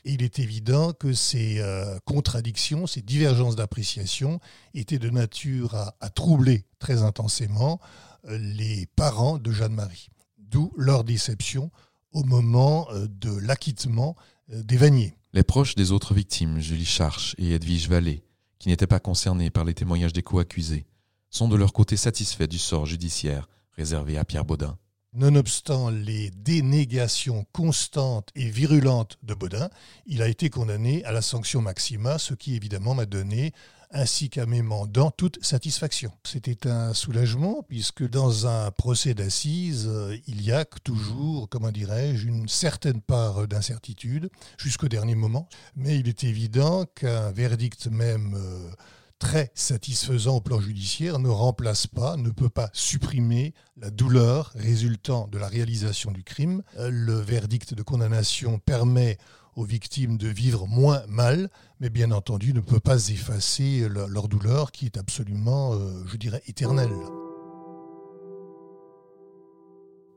Il 0.06 0.23
est 0.23 0.39
évident 0.39 0.93
que 0.93 1.13
ces 1.13 1.60
euh, 1.60 1.99
contradictions, 2.06 2.88
ces 2.88 3.02
divergences 3.02 3.56
d'appréciation 3.56 4.39
étaient 4.73 4.99
de 4.99 5.10
nature 5.10 5.75
à, 5.75 6.10
troubler 6.10 6.65
très 6.80 7.04
intensément 7.04 7.80
euh, 8.28 8.38
les 8.38 8.88
parents 8.95 9.38
de 9.38 9.52
Jeanne-Marie. 9.52 10.10
D'où 10.38 10.71
leur 10.75 11.04
déception 11.04 11.71
au 12.12 12.23
moment 12.23 12.88
de 12.91 13.38
l'acquittement 13.38 14.15
des 14.47 14.78
Vanier. 14.78 15.13
Les 15.32 15.43
proches 15.43 15.75
des 15.75 15.91
autres 15.91 16.15
victimes, 16.15 16.60
Julie 16.60 16.86
Charche 16.86 17.36
et 17.38 17.52
Edwige 17.52 17.88
Vallée, 17.88 18.23
qui 18.58 18.69
n'étaient 18.69 18.88
pas 18.88 18.99
concernés 18.99 19.52
par 19.52 19.63
les 19.63 19.75
témoignages 19.75 20.12
des 20.12 20.23
co-accusés, 20.23 20.88
sont 21.30 21.48
de 21.48 21.56
leur 21.56 21.74
côté 21.74 21.98
satisfaits 21.98 22.48
du 22.48 22.60
sort 22.60 22.86
judiciaire 22.86 23.48
réservé 23.76 24.18
à 24.18 24.26
Pierre 24.26 24.46
Baudin. 24.46 24.78
Nonobstant 25.13 25.89
les 25.89 26.30
dénégations 26.30 27.46
constantes 27.52 28.30
et 28.36 28.50
virulentes 28.50 29.18
de 29.24 29.34
Baudin, 29.34 29.70
il 30.06 30.22
a 30.22 30.28
été 30.28 30.52
condamné 30.52 31.04
à 31.04 31.12
la 31.12 31.24
sanction 31.24 31.62
maxima, 31.62 32.20
ce 32.20 32.36
qui 32.36 32.56
évidemment 32.56 32.94
m'a 32.94 33.08
donné 33.08 33.54
ainsi 33.92 34.30
qu'à 34.30 34.46
mes 34.46 34.62
mandants 34.62 35.10
toute 35.10 35.44
satisfaction. 35.44 36.12
C'était 36.24 36.68
un 36.68 36.94
soulagement 36.94 37.63
puisque 37.68 38.08
dans 38.08 38.46
un 38.46 38.70
procès 38.70 39.15
d'assises, 39.15 39.88
euh, 39.88 40.15
il 40.28 40.44
y 40.44 40.52
a 40.52 40.63
toujours, 40.84 41.50
comment 41.50 41.72
dirais-je, 41.72 42.28
une 42.28 42.48
certaine 42.48 43.02
part 43.02 43.48
d'incertitude 43.48 44.30
jusqu'au 44.58 44.89
dernier 44.89 45.15
moment. 45.15 45.50
Mais 45.76 45.98
il 45.98 46.08
est 46.08 46.24
évident 46.24 46.86
qu'un 46.86 47.32
verdict 47.32 47.88
même 47.88 48.36
euh, 48.36 48.70
très 49.19 49.51
satisfaisant 49.53 50.38
au 50.38 50.41
plan 50.41 50.60
judiciaire 50.60 51.19
ne 51.19 51.29
remplace 51.29 51.86
pas, 51.86 52.15
ne 52.17 52.29
peut 52.29 52.49
pas 52.49 52.69
supprimer 52.73 53.53
la 53.77 53.91
douleur 53.91 54.51
résultant 54.55 55.27
de 55.27 55.38
la 55.38 55.47
réalisation 55.47 56.12
du 56.12 56.23
crime. 56.23 56.63
Euh, 56.77 56.89
le 56.89 57.13
verdict 57.13 57.73
de 57.73 57.84
condamnation 57.84 58.60
permet 58.60 59.17
aux 59.55 59.65
victimes 59.65 60.17
de 60.17 60.29
vivre 60.29 60.67
moins 60.67 61.05
mal, 61.08 61.49
mais 61.82 61.89
bien 61.89 62.12
entendu 62.12 62.53
ne 62.53 62.62
peut 62.62 62.79
pas 62.79 63.10
effacer 63.10 63.88
leur, 63.89 64.29
douleur 64.29 64.71
qui 64.71 64.86
est 64.86 64.97
absolument, 64.97 65.73
euh, 65.73 66.03
je 66.08 66.15
dirais, 66.15 66.41
éternelle. 66.47 66.95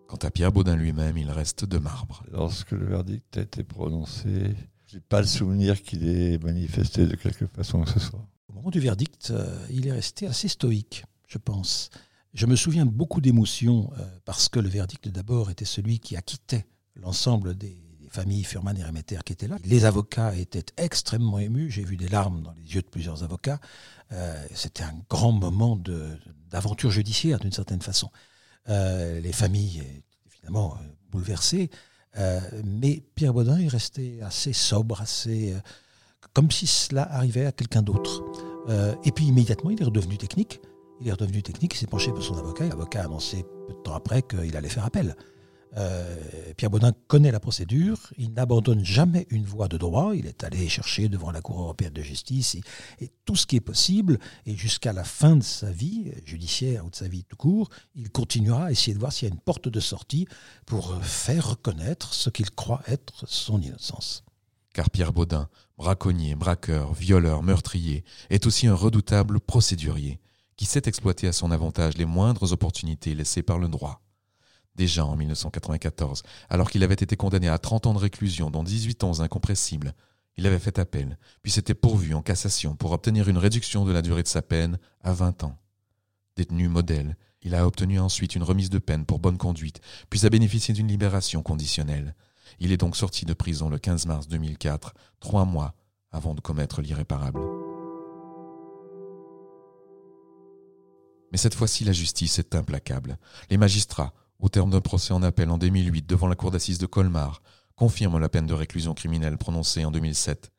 Quant 0.06 0.18
à 0.22 0.30
Pierre 0.30 0.52
Baudin 0.52 0.76
lui-même, 0.76 1.16
il 1.16 1.30
reste 1.30 1.64
de 1.64 1.78
marbre. 1.78 2.22
Lorsque 2.30 2.72
le 2.72 2.86
verdict 2.86 3.36
a 3.36 3.40
été 3.40 3.64
prononcé, 3.64 4.54
je 4.86 4.96
n'ai 4.96 5.02
pas 5.08 5.20
le 5.20 5.26
souvenir 5.26 5.82
qu'il 5.82 6.06
ait 6.06 6.38
manifesté 6.38 7.06
de 7.06 7.16
quelque 7.16 7.46
façon 7.46 7.82
que 7.82 7.90
ce 7.90 7.98
soit. 7.98 8.24
Moment 8.62 8.70
du 8.70 8.78
verdict, 8.78 9.32
euh, 9.32 9.66
il 9.70 9.88
est 9.88 9.92
resté 9.92 10.24
assez 10.28 10.46
stoïque, 10.46 11.04
je 11.26 11.36
pense. 11.36 11.90
Je 12.32 12.46
me 12.46 12.54
souviens 12.54 12.86
beaucoup 12.86 13.20
d'émotions 13.20 13.90
euh, 13.98 14.04
parce 14.24 14.48
que 14.48 14.60
le 14.60 14.68
verdict 14.68 15.08
d'abord 15.08 15.50
était 15.50 15.64
celui 15.64 15.98
qui 15.98 16.16
acquittait 16.16 16.64
l'ensemble 16.94 17.56
des, 17.56 17.76
famille 18.08 18.44
Furman 18.44 18.78
et 18.78 18.84
Remeter 18.84 19.24
qui 19.24 19.32
étaient 19.32 19.48
là. 19.48 19.56
Les 19.64 19.84
avocats 19.84 20.36
étaient 20.36 20.66
extrêmement 20.76 21.40
émus. 21.40 21.72
J'ai 21.72 21.82
vu 21.82 21.96
des 21.96 22.06
larmes 22.06 22.42
dans 22.42 22.52
les 22.52 22.76
yeux 22.76 22.82
de 22.82 22.86
plusieurs 22.86 23.24
avocats. 23.24 23.58
Euh, 24.12 24.46
c'était 24.54 24.84
un 24.84 24.94
grand 25.10 25.32
moment 25.32 25.76
d'aventure 26.52 26.92
judiciaire, 26.92 27.40
d'une 27.40 27.50
certaine 27.50 27.82
façon. 27.82 28.10
Les 28.68 29.32
familles, 29.32 29.82
évidemment, 30.30 30.76
euh, 30.76 30.86
bouleversées. 31.10 31.68
mais 32.62 33.02
Pierre 33.16 33.34
Baudin 33.34 33.58
est 33.58 33.66
resté 33.66 34.22
assez 34.22 34.52
sobre, 34.52 35.00
assez 35.00 35.52
comme 36.32 36.52
si 36.52 36.68
cela 36.68 37.12
arrivait 37.12 37.46
à 37.46 37.50
quelqu'un 37.50 37.82
d'autre. 37.82 38.22
Et 38.68 39.12
puis 39.12 39.26
immédiatement, 39.26 39.70
il 39.70 39.80
est 39.80 39.84
redevenu 39.84 40.18
technique. 40.18 40.60
Il 41.00 41.08
est 41.08 41.12
redevenu 41.12 41.42
technique, 41.42 41.74
il 41.74 41.78
s'est 41.78 41.86
penché 41.86 42.10
pour 42.10 42.22
son 42.22 42.36
avocat. 42.36 42.68
L'avocat 42.68 43.02
a 43.02 43.04
annoncé 43.06 43.44
peu 43.66 43.74
de 43.74 43.78
temps 43.78 43.94
après 43.94 44.22
qu'il 44.22 44.56
allait 44.56 44.68
faire 44.68 44.84
appel. 44.84 45.16
Euh, 45.76 46.16
Pierre 46.56 46.70
Baudin 46.70 46.92
connaît 47.08 47.30
la 47.30 47.40
procédure, 47.40 48.12
il 48.18 48.32
n'abandonne 48.32 48.84
jamais 48.84 49.26
une 49.30 49.44
voie 49.44 49.68
de 49.68 49.78
droit, 49.78 50.14
il 50.14 50.26
est 50.26 50.44
allé 50.44 50.68
chercher 50.68 51.08
devant 51.08 51.30
la 51.30 51.40
Cour 51.40 51.60
européenne 51.60 51.94
de 51.94 52.02
justice 52.02 52.56
et, 53.00 53.10
tout 53.24 53.36
ce 53.36 53.46
qui 53.46 53.56
est 53.56 53.60
possible, 53.60 54.18
et 54.46 54.56
jusqu'à 54.56 54.92
la 54.92 55.04
fin 55.04 55.36
de 55.36 55.42
sa 55.42 55.70
vie 55.70 56.12
judiciaire 56.24 56.84
ou 56.84 56.90
de 56.90 56.96
sa 56.96 57.08
vie 57.08 57.24
tout 57.24 57.36
court, 57.36 57.70
il 57.94 58.10
continuera 58.10 58.66
à 58.66 58.70
essayer 58.72 58.94
de 58.94 58.98
voir 58.98 59.12
s'il 59.12 59.28
y 59.28 59.30
a 59.30 59.34
une 59.34 59.40
porte 59.40 59.68
de 59.68 59.80
sortie 59.80 60.26
pour 60.66 61.02
faire 61.02 61.50
reconnaître 61.50 62.12
ce 62.12 62.28
qu'il 62.28 62.50
croit 62.50 62.82
être 62.86 63.24
son 63.26 63.60
innocence. 63.60 64.24
Car 64.72 64.90
Pierre 64.90 65.12
Baudin, 65.12 65.48
braconnier, 65.76 66.34
braqueur, 66.34 66.94
violeur, 66.94 67.42
meurtrier, 67.42 68.04
est 68.30 68.46
aussi 68.46 68.66
un 68.66 68.74
redoutable 68.74 69.40
procédurier, 69.40 70.20
qui 70.56 70.64
sait 70.64 70.82
exploiter 70.86 71.28
à 71.28 71.32
son 71.32 71.50
avantage 71.50 71.96
les 71.96 72.06
moindres 72.06 72.52
opportunités 72.52 73.14
laissées 73.14 73.42
par 73.42 73.58
le 73.58 73.68
droit 73.68 74.02
déjà 74.74 75.04
en 75.04 75.16
1994, 75.16 76.22
alors 76.48 76.70
qu'il 76.70 76.82
avait 76.82 76.94
été 76.94 77.16
condamné 77.16 77.48
à 77.48 77.58
30 77.58 77.86
ans 77.86 77.94
de 77.94 77.98
réclusion, 77.98 78.50
dont 78.50 78.62
18 78.62 79.04
ans 79.04 79.20
incompressibles. 79.20 79.94
Il 80.36 80.46
avait 80.46 80.58
fait 80.58 80.78
appel, 80.78 81.18
puis 81.42 81.52
s'était 81.52 81.74
pourvu 81.74 82.14
en 82.14 82.22
cassation 82.22 82.74
pour 82.74 82.92
obtenir 82.92 83.28
une 83.28 83.38
réduction 83.38 83.84
de 83.84 83.92
la 83.92 84.02
durée 84.02 84.22
de 84.22 84.28
sa 84.28 84.40
peine 84.40 84.78
à 85.02 85.12
20 85.12 85.44
ans. 85.44 85.58
Détenu 86.36 86.68
modèle, 86.68 87.16
il 87.42 87.54
a 87.54 87.66
obtenu 87.66 88.00
ensuite 88.00 88.34
une 88.34 88.42
remise 88.42 88.70
de 88.70 88.78
peine 88.78 89.04
pour 89.04 89.18
bonne 89.18 89.36
conduite, 89.36 89.80
puis 90.08 90.24
a 90.24 90.30
bénéficié 90.30 90.72
d'une 90.72 90.88
libération 90.88 91.42
conditionnelle. 91.42 92.14
Il 92.60 92.72
est 92.72 92.76
donc 92.76 92.96
sorti 92.96 93.24
de 93.24 93.34
prison 93.34 93.68
le 93.68 93.78
15 93.78 94.06
mars 94.06 94.28
2004, 94.28 94.94
trois 95.20 95.44
mois 95.44 95.74
avant 96.10 96.34
de 96.34 96.40
commettre 96.40 96.82
l'irréparable. 96.82 97.40
Mais 101.32 101.38
cette 101.38 101.54
fois-ci, 101.54 101.84
la 101.84 101.92
justice 101.92 102.38
est 102.38 102.54
implacable. 102.54 103.18
Les 103.48 103.56
magistrats, 103.56 104.12
au 104.38 104.48
terme 104.48 104.70
d'un 104.70 104.82
procès 104.82 105.14
en 105.14 105.22
appel 105.22 105.50
en 105.50 105.56
2008 105.56 106.06
devant 106.06 106.28
la 106.28 106.34
cour 106.34 106.50
d'assises 106.50 106.78
de 106.78 106.86
Colmar, 106.86 107.42
confirment 107.74 108.18
la 108.18 108.28
peine 108.28 108.46
de 108.46 108.54
réclusion 108.54 108.92
criminelle 108.92 109.38
prononcée 109.38 109.84
en 109.84 109.90
2007. 109.90 110.52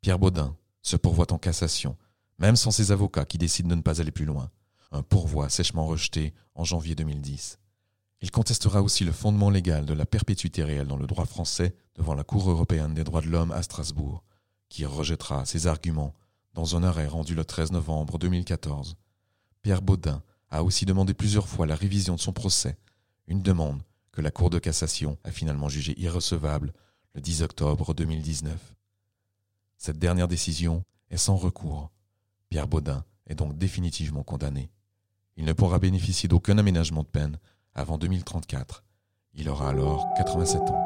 Pierre 0.00 0.18
Baudin 0.18 0.56
se 0.82 0.96
pourvoit 0.96 1.32
en 1.32 1.38
cassation, 1.38 1.96
même 2.38 2.56
sans 2.56 2.72
ses 2.72 2.90
avocats 2.90 3.24
qui 3.24 3.38
décident 3.38 3.68
de 3.68 3.74
ne 3.76 3.82
pas 3.82 4.00
aller 4.00 4.10
plus 4.10 4.24
loin. 4.24 4.50
Un 4.90 5.02
pourvoi 5.02 5.48
sèchement 5.50 5.86
rejeté 5.86 6.34
en 6.54 6.64
janvier 6.64 6.94
2010. 6.94 7.58
Il 8.20 8.30
contestera 8.30 8.82
aussi 8.82 9.04
le 9.04 9.12
fondement 9.12 9.50
légal 9.50 9.86
de 9.86 9.94
la 9.94 10.04
perpétuité 10.06 10.64
réelle 10.64 10.88
dans 10.88 10.96
le 10.96 11.06
droit 11.06 11.26
français 11.26 11.74
devant 11.94 12.14
la 12.14 12.24
Cour 12.24 12.50
européenne 12.50 12.94
des 12.94 13.04
droits 13.04 13.20
de 13.20 13.28
l'homme 13.28 13.52
à 13.52 13.62
Strasbourg, 13.62 14.24
qui 14.68 14.84
rejettera 14.84 15.44
ses 15.44 15.66
arguments 15.66 16.14
dans 16.54 16.76
un 16.76 16.82
arrêt 16.82 17.06
rendu 17.06 17.34
le 17.34 17.44
13 17.44 17.70
novembre 17.70 18.18
2014. 18.18 18.96
Pierre 19.62 19.82
Baudin 19.82 20.22
a 20.50 20.64
aussi 20.64 20.84
demandé 20.84 21.14
plusieurs 21.14 21.48
fois 21.48 21.66
la 21.66 21.76
révision 21.76 22.16
de 22.16 22.20
son 22.20 22.32
procès, 22.32 22.76
une 23.28 23.42
demande 23.42 23.82
que 24.10 24.20
la 24.20 24.32
Cour 24.32 24.50
de 24.50 24.58
cassation 24.58 25.16
a 25.22 25.30
finalement 25.30 25.68
jugée 25.68 25.98
irrecevable 26.00 26.72
le 27.14 27.20
10 27.20 27.42
octobre 27.42 27.94
2019. 27.94 28.74
Cette 29.76 29.98
dernière 29.98 30.26
décision 30.26 30.84
est 31.10 31.18
sans 31.18 31.36
recours. 31.36 31.92
Pierre 32.48 32.66
Baudin 32.66 33.04
est 33.28 33.36
donc 33.36 33.56
définitivement 33.56 34.24
condamné. 34.24 34.70
Il 35.36 35.44
ne 35.44 35.52
pourra 35.52 35.78
bénéficier 35.78 36.28
d'aucun 36.28 36.58
aménagement 36.58 37.04
de 37.04 37.08
peine 37.08 37.38
avant 37.78 37.98
2034. 37.98 38.84
Il 39.34 39.48
aura 39.48 39.70
alors 39.70 40.06
87 40.16 40.60
ans. 40.62 40.84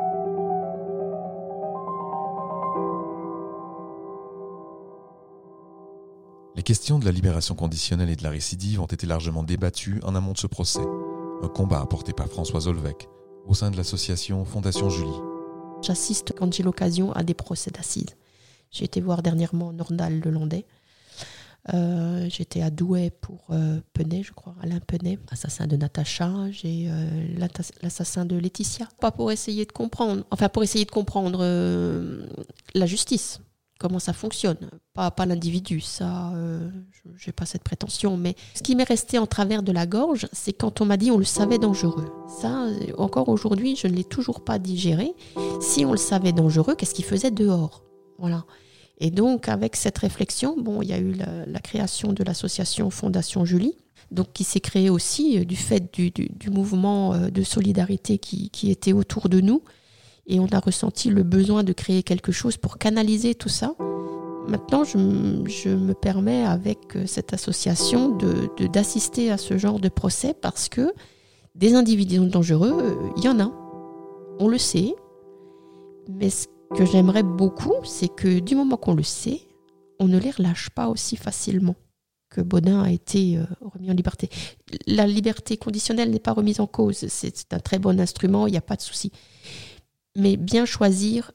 Les 6.54 6.62
questions 6.62 6.98
de 6.98 7.04
la 7.04 7.12
libération 7.12 7.54
conditionnelle 7.54 8.10
et 8.10 8.16
de 8.16 8.22
la 8.22 8.30
récidive 8.30 8.80
ont 8.80 8.86
été 8.86 9.06
largement 9.06 9.42
débattues 9.42 10.00
en 10.04 10.14
amont 10.14 10.32
de 10.32 10.38
ce 10.38 10.46
procès, 10.46 10.84
un 11.42 11.48
combat 11.48 11.80
apporté 11.80 12.12
par 12.12 12.28
Françoise 12.28 12.68
Olvec 12.68 13.08
au 13.46 13.54
sein 13.54 13.70
de 13.70 13.76
l'association 13.76 14.44
Fondation 14.44 14.88
Julie. 14.90 15.10
J'assiste 15.82 16.32
quand 16.38 16.52
j'ai 16.52 16.62
l'occasion 16.62 17.12
à 17.12 17.24
des 17.24 17.34
procès 17.34 17.70
d'assises. 17.70 18.16
J'ai 18.70 18.84
été 18.84 19.00
voir 19.00 19.22
dernièrement 19.22 19.72
Nordal 19.72 20.20
Lelandais. 20.20 20.66
Euh, 21.72 22.26
J'étais 22.28 22.62
à 22.62 22.70
Douai 22.70 23.10
pour 23.10 23.46
euh, 23.50 23.78
je 23.96 24.32
crois, 24.32 24.54
Alain 24.62 24.80
Penet, 24.80 25.18
assassin 25.30 25.66
de 25.66 25.76
Natacha. 25.76 26.50
J'ai 26.50 26.86
euh, 26.88 27.46
l'assassin 27.82 28.24
de 28.24 28.36
Laetitia. 28.36 28.88
Pas 29.00 29.12
pour 29.12 29.30
essayer 29.30 29.64
de 29.64 29.72
comprendre, 29.72 30.24
enfin 30.30 30.48
pour 30.48 30.62
essayer 30.62 30.84
de 30.84 30.90
comprendre 30.90 31.38
euh, 31.42 32.26
la 32.74 32.86
justice, 32.86 33.40
comment 33.78 34.00
ça 34.00 34.12
fonctionne, 34.12 34.70
pas, 34.92 35.10
pas 35.10 35.24
l'individu, 35.26 35.80
ça, 35.80 36.32
n'ai 37.26 37.32
pas 37.32 37.46
cette 37.46 37.62
prétention, 37.64 38.16
mais 38.16 38.34
ce 38.54 38.62
qui 38.62 38.76
m'est 38.76 38.84
resté 38.84 39.18
en 39.18 39.26
travers 39.26 39.62
de 39.62 39.72
la 39.72 39.86
gorge, 39.86 40.28
c'est 40.32 40.52
quand 40.52 40.80
on 40.80 40.84
m'a 40.84 40.96
dit 40.96 41.10
on 41.10 41.18
le 41.18 41.24
savait 41.24 41.58
dangereux. 41.58 42.08
Ça, 42.40 42.66
encore 42.98 43.28
aujourd'hui, 43.28 43.76
je 43.76 43.86
ne 43.86 43.94
l'ai 43.94 44.04
toujours 44.04 44.44
pas 44.44 44.58
digéré. 44.58 45.14
Si 45.60 45.84
on 45.84 45.92
le 45.92 45.98
savait 45.98 46.32
dangereux, 46.32 46.74
qu'est-ce 46.76 46.94
qu'il 46.94 47.04
faisait 47.04 47.30
dehors? 47.30 47.84
Voilà. 48.18 48.44
Et 49.04 49.10
donc, 49.10 49.48
avec 49.48 49.74
cette 49.74 49.98
réflexion, 49.98 50.54
bon, 50.56 50.80
il 50.80 50.88
y 50.88 50.92
a 50.92 50.98
eu 50.98 51.12
la, 51.12 51.58
création 51.58 52.12
de 52.12 52.22
l'association 52.22 52.88
Fondation 52.88 53.44
Julie, 53.44 53.74
donc 54.12 54.32
qui 54.32 54.44
s'est 54.44 54.60
créée 54.60 54.90
aussi 54.90 55.40
euh, 55.40 55.44
du 55.44 55.56
fait 55.56 55.92
du, 55.92 56.50
mouvement 56.50 57.12
euh, 57.12 57.28
de 57.28 57.42
solidarité 57.42 58.18
qui, 58.18 58.70
était 58.70 58.92
autour 58.92 59.28
de 59.28 59.40
nous. 59.40 59.64
Et 60.28 60.38
on 60.38 60.46
a 60.52 60.60
ressenti 60.60 61.10
le 61.10 61.24
besoin 61.24 61.64
de 61.64 61.72
créer 61.72 62.04
quelque 62.04 62.30
chose 62.30 62.56
pour 62.56 62.78
canaliser 62.78 63.34
tout 63.34 63.48
ça. 63.48 63.74
Maintenant, 64.46 64.84
je, 64.84 64.98
me 64.98 65.94
permets 65.94 66.44
avec 66.44 66.94
euh, 66.94 67.04
cette 67.04 67.34
association 67.34 68.16
de 68.16 68.48
d'assister 68.68 69.32
à 69.32 69.36
ce 69.36 69.58
genre 69.58 69.80
de 69.80 69.88
procès 69.88 70.32
parce 70.32 70.68
que 70.68 70.92
des 71.56 71.74
individus 71.74 72.20
dangereux, 72.20 72.96
il 73.16 73.24
y 73.24 73.28
en 73.28 73.40
a. 73.40 73.50
On 74.38 74.46
le 74.46 74.58
sait. 74.58 74.94
Mais 76.08 76.30
ce 76.30 76.46
que 76.76 76.84
j'aimerais 76.86 77.22
beaucoup, 77.22 77.74
c'est 77.84 78.08
que 78.08 78.38
du 78.38 78.54
moment 78.54 78.76
qu'on 78.76 78.94
le 78.94 79.02
sait, 79.02 79.40
on 79.98 80.08
ne 80.08 80.18
les 80.18 80.30
relâche 80.30 80.70
pas 80.70 80.88
aussi 80.88 81.16
facilement 81.16 81.76
que 82.30 82.40
Baudin 82.40 82.82
a 82.82 82.90
été 82.90 83.36
euh, 83.36 83.44
remis 83.60 83.90
en 83.90 83.94
liberté. 83.94 84.30
La 84.86 85.06
liberté 85.06 85.56
conditionnelle 85.58 86.10
n'est 86.10 86.18
pas 86.18 86.32
remise 86.32 86.60
en 86.60 86.66
cause. 86.66 87.06
C'est 87.08 87.52
un 87.52 87.58
très 87.58 87.78
bon 87.78 88.00
instrument, 88.00 88.46
il 88.46 88.52
n'y 88.52 88.56
a 88.58 88.62
pas 88.62 88.76
de 88.76 88.80
souci 88.80 89.12
mais 90.16 90.36
bien 90.36 90.64
choisir 90.64 91.32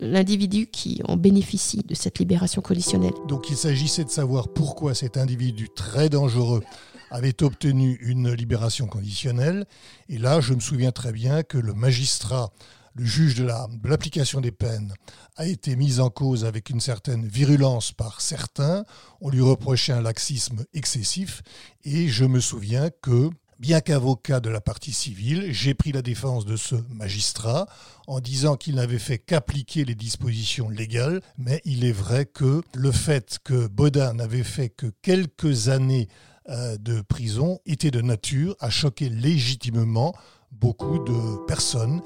l'individu 0.00 0.66
qui 0.66 1.00
en 1.08 1.16
bénéficie 1.16 1.82
de 1.82 1.94
cette 1.94 2.18
libération 2.18 2.60
conditionnelle. 2.60 3.14
Donc 3.26 3.48
il 3.48 3.56
s'agissait 3.56 4.04
de 4.04 4.10
savoir 4.10 4.48
pourquoi 4.48 4.94
cet 4.94 5.16
individu 5.16 5.70
très 5.74 6.10
dangereux 6.10 6.62
avait 7.10 7.42
obtenu 7.42 7.98
une 8.02 8.30
libération 8.32 8.86
conditionnelle. 8.86 9.64
Et 10.10 10.18
là, 10.18 10.40
je 10.40 10.52
me 10.52 10.60
souviens 10.60 10.92
très 10.92 11.12
bien 11.12 11.42
que 11.42 11.56
le 11.56 11.72
magistrat, 11.72 12.52
le 12.94 13.04
juge 13.04 13.34
de 13.34 13.44
l'application 13.84 14.40
des 14.40 14.52
peines, 14.52 14.94
a 15.36 15.46
été 15.46 15.76
mis 15.76 16.00
en 16.00 16.10
cause 16.10 16.44
avec 16.44 16.70
une 16.70 16.80
certaine 16.80 17.26
virulence 17.26 17.92
par 17.92 18.20
certains. 18.20 18.84
On 19.20 19.30
lui 19.30 19.40
reprochait 19.40 19.92
un 19.92 20.02
laxisme 20.02 20.64
excessif. 20.74 21.42
Et 21.84 22.08
je 22.08 22.24
me 22.24 22.40
souviens 22.40 22.90
que 23.02 23.30
Bien 23.60 23.80
qu'avocat 23.80 24.40
de 24.40 24.50
la 24.50 24.60
partie 24.60 24.92
civile, 24.92 25.46
j'ai 25.52 25.74
pris 25.74 25.92
la 25.92 26.02
défense 26.02 26.44
de 26.44 26.56
ce 26.56 26.74
magistrat 26.90 27.66
en 28.08 28.18
disant 28.18 28.56
qu'il 28.56 28.74
n'avait 28.74 28.98
fait 28.98 29.18
qu'appliquer 29.18 29.84
les 29.84 29.94
dispositions 29.94 30.68
légales, 30.68 31.20
mais 31.38 31.62
il 31.64 31.84
est 31.84 31.92
vrai 31.92 32.26
que 32.26 32.62
le 32.74 32.92
fait 32.92 33.38
que 33.44 33.68
Baudin 33.68 34.12
n'avait 34.14 34.42
fait 34.42 34.70
que 34.70 34.86
quelques 35.02 35.68
années 35.68 36.08
euh, 36.48 36.76
de 36.78 37.00
prison 37.00 37.60
était 37.64 37.92
de 37.92 38.00
nature 38.00 38.56
à 38.58 38.70
choquer 38.70 39.08
légitimement 39.08 40.14
beaucoup 40.50 40.98
de 40.98 41.46
personnes. 41.46 42.02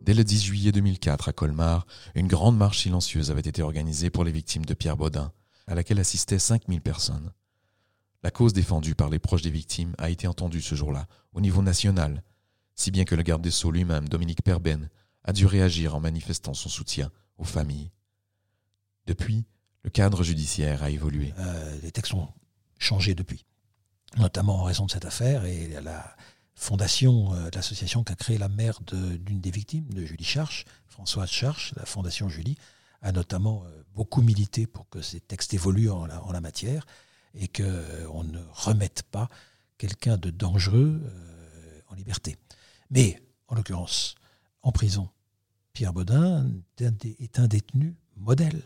Dès 0.00 0.14
le 0.14 0.24
10 0.24 0.42
juillet 0.42 0.72
2004 0.72 1.28
à 1.28 1.32
Colmar, 1.32 1.86
une 2.14 2.26
grande 2.26 2.56
marche 2.56 2.80
silencieuse 2.80 3.30
avait 3.30 3.40
été 3.40 3.62
organisée 3.62 4.08
pour 4.08 4.24
les 4.24 4.32
victimes 4.32 4.64
de 4.64 4.72
Pierre 4.72 4.96
Baudin, 4.96 5.30
à 5.66 5.74
laquelle 5.74 6.00
assistaient 6.00 6.38
5000 6.38 6.80
personnes. 6.80 7.32
La 8.22 8.30
cause 8.30 8.54
défendue 8.54 8.94
par 8.94 9.10
les 9.10 9.18
proches 9.18 9.42
des 9.42 9.50
victimes 9.50 9.94
a 9.98 10.08
été 10.08 10.26
entendue 10.26 10.62
ce 10.62 10.74
jour-là, 10.74 11.06
au 11.34 11.40
niveau 11.42 11.62
national, 11.62 12.22
si 12.74 12.90
bien 12.90 13.04
que 13.04 13.14
le 13.14 13.22
garde 13.22 13.42
des 13.42 13.50
Sceaux 13.50 13.70
lui-même, 13.70 14.08
Dominique 14.08 14.42
Perben, 14.42 14.88
a 15.24 15.34
dû 15.34 15.44
réagir 15.44 15.94
en 15.94 16.00
manifestant 16.00 16.54
son 16.54 16.70
soutien 16.70 17.10
aux 17.36 17.44
familles. 17.44 17.90
Depuis, 19.06 19.44
le 19.82 19.90
cadre 19.90 20.22
judiciaire 20.22 20.82
a 20.82 20.90
évolué. 20.90 21.34
Euh, 21.38 21.78
les 21.82 21.90
textes 21.90 22.14
ont 22.14 22.28
changé 22.78 23.14
depuis, 23.14 23.44
notamment 24.16 24.60
en 24.60 24.64
raison 24.64 24.86
de 24.86 24.90
cette 24.90 25.04
affaire 25.04 25.44
et 25.44 25.68
la 25.82 26.16
fondation 26.54 27.34
euh, 27.34 27.50
de 27.50 27.56
l'association 27.56 28.04
qu'a 28.04 28.14
créée 28.14 28.38
la 28.38 28.48
mère 28.48 28.80
d'une 28.80 29.18
de, 29.18 29.40
des 29.40 29.50
victimes, 29.50 29.92
de 29.92 30.04
Julie 30.04 30.24
Charche, 30.24 30.64
Françoise 30.86 31.30
Charche, 31.30 31.72
la 31.76 31.86
fondation 31.86 32.28
Julie, 32.28 32.56
a 33.02 33.12
notamment 33.12 33.64
euh, 33.64 33.82
beaucoup 33.94 34.22
milité 34.22 34.66
pour 34.66 34.88
que 34.88 35.00
ces 35.00 35.20
textes 35.20 35.54
évoluent 35.54 35.90
en 35.90 36.06
la, 36.06 36.22
en 36.24 36.32
la 36.32 36.40
matière 36.40 36.86
et 37.34 37.48
qu'on 37.48 37.62
euh, 37.62 38.22
ne 38.24 38.40
remette 38.52 39.02
pas 39.04 39.28
quelqu'un 39.78 40.16
de 40.16 40.30
dangereux 40.30 41.00
euh, 41.02 41.80
en 41.88 41.94
liberté. 41.94 42.36
Mais, 42.90 43.22
en 43.48 43.54
l'occurrence, 43.54 44.14
en 44.62 44.72
prison, 44.72 45.08
Pierre 45.72 45.92
Baudin 45.92 46.50
est 46.78 47.38
un 47.38 47.46
détenu 47.46 47.96
modèle, 48.16 48.62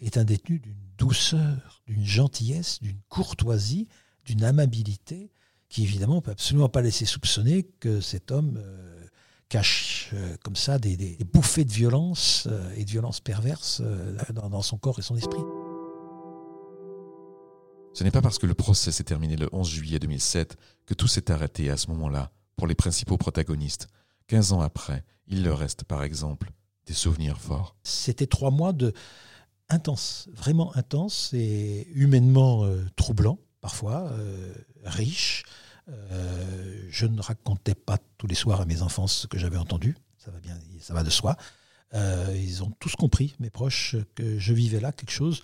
est 0.00 0.18
un 0.18 0.24
détenu 0.24 0.58
d'une 0.58 0.76
douceur, 0.98 1.82
d'une 1.86 2.04
gentillesse, 2.04 2.80
d'une 2.82 3.00
courtoisie, 3.08 3.88
d'une 4.24 4.44
amabilité, 4.44 5.30
qui 5.68 5.82
évidemment 5.82 6.16
ne 6.16 6.20
peut 6.20 6.30
absolument 6.30 6.68
pas 6.68 6.80
laisser 6.80 7.04
soupçonner 7.04 7.64
que 7.80 8.00
cet 8.00 8.30
homme 8.30 8.58
euh, 8.58 9.06
cache 9.48 10.10
euh, 10.14 10.36
comme 10.42 10.56
ça 10.56 10.78
des, 10.78 10.96
des, 10.96 11.16
bouffées 11.24 11.64
de 11.64 11.72
violence 11.72 12.46
euh, 12.50 12.74
et 12.76 12.84
de 12.84 12.90
violence 12.90 13.20
perverse 13.20 13.82
dans, 14.32 14.48
dans 14.48 14.62
son 14.62 14.78
corps 14.78 14.98
et 14.98 15.02
son 15.02 15.16
esprit. 15.16 15.40
Ce 17.94 18.04
n'est 18.04 18.10
pas 18.10 18.22
parce 18.22 18.38
que 18.38 18.46
le 18.46 18.54
procès 18.54 18.92
s'est 18.92 19.04
terminé 19.04 19.36
le 19.36 19.48
11 19.52 19.68
juillet 19.68 19.98
2007 19.98 20.56
que 20.86 20.94
tout 20.94 21.08
s'est 21.08 21.30
arrêté 21.30 21.68
à 21.70 21.76
ce 21.76 21.88
moment-là 21.88 22.30
pour 22.56 22.66
les 22.66 22.74
principaux 22.74 23.18
protagonistes. 23.18 23.88
Quinze 24.26 24.52
ans 24.52 24.60
après, 24.60 25.04
il 25.26 25.42
leur 25.42 25.58
reste 25.58 25.84
par 25.84 26.02
exemple 26.02 26.50
des 26.86 26.94
souvenirs 26.94 27.40
forts. 27.40 27.76
C'était 27.82 28.26
trois 28.26 28.50
mois 28.50 28.72
de 28.72 28.92
intense, 29.68 30.28
vraiment 30.32 30.74
intense 30.76 31.32
et 31.34 31.88
humainement 31.92 32.66
troublant 32.96 33.38
parfois, 33.60 34.12
riche. 34.84 35.44
Euh, 35.88 36.86
je 36.90 37.06
ne 37.06 37.20
racontais 37.20 37.74
pas 37.74 37.98
tous 38.18 38.26
les 38.26 38.34
soirs 38.34 38.60
à 38.60 38.66
mes 38.66 38.82
enfants 38.82 39.06
ce 39.06 39.26
que 39.26 39.38
j'avais 39.38 39.56
entendu, 39.56 39.96
ça 40.18 40.30
va 40.30 40.38
bien, 40.40 40.58
ça 40.80 40.92
va 40.92 41.02
de 41.02 41.10
soi. 41.10 41.36
Euh, 41.94 42.36
ils 42.36 42.62
ont 42.62 42.70
tous 42.78 42.94
compris, 42.96 43.34
mes 43.38 43.48
proches, 43.48 43.96
que 44.14 44.38
je 44.38 44.52
vivais 44.52 44.80
là 44.80 44.92
quelque 44.92 45.12
chose 45.12 45.40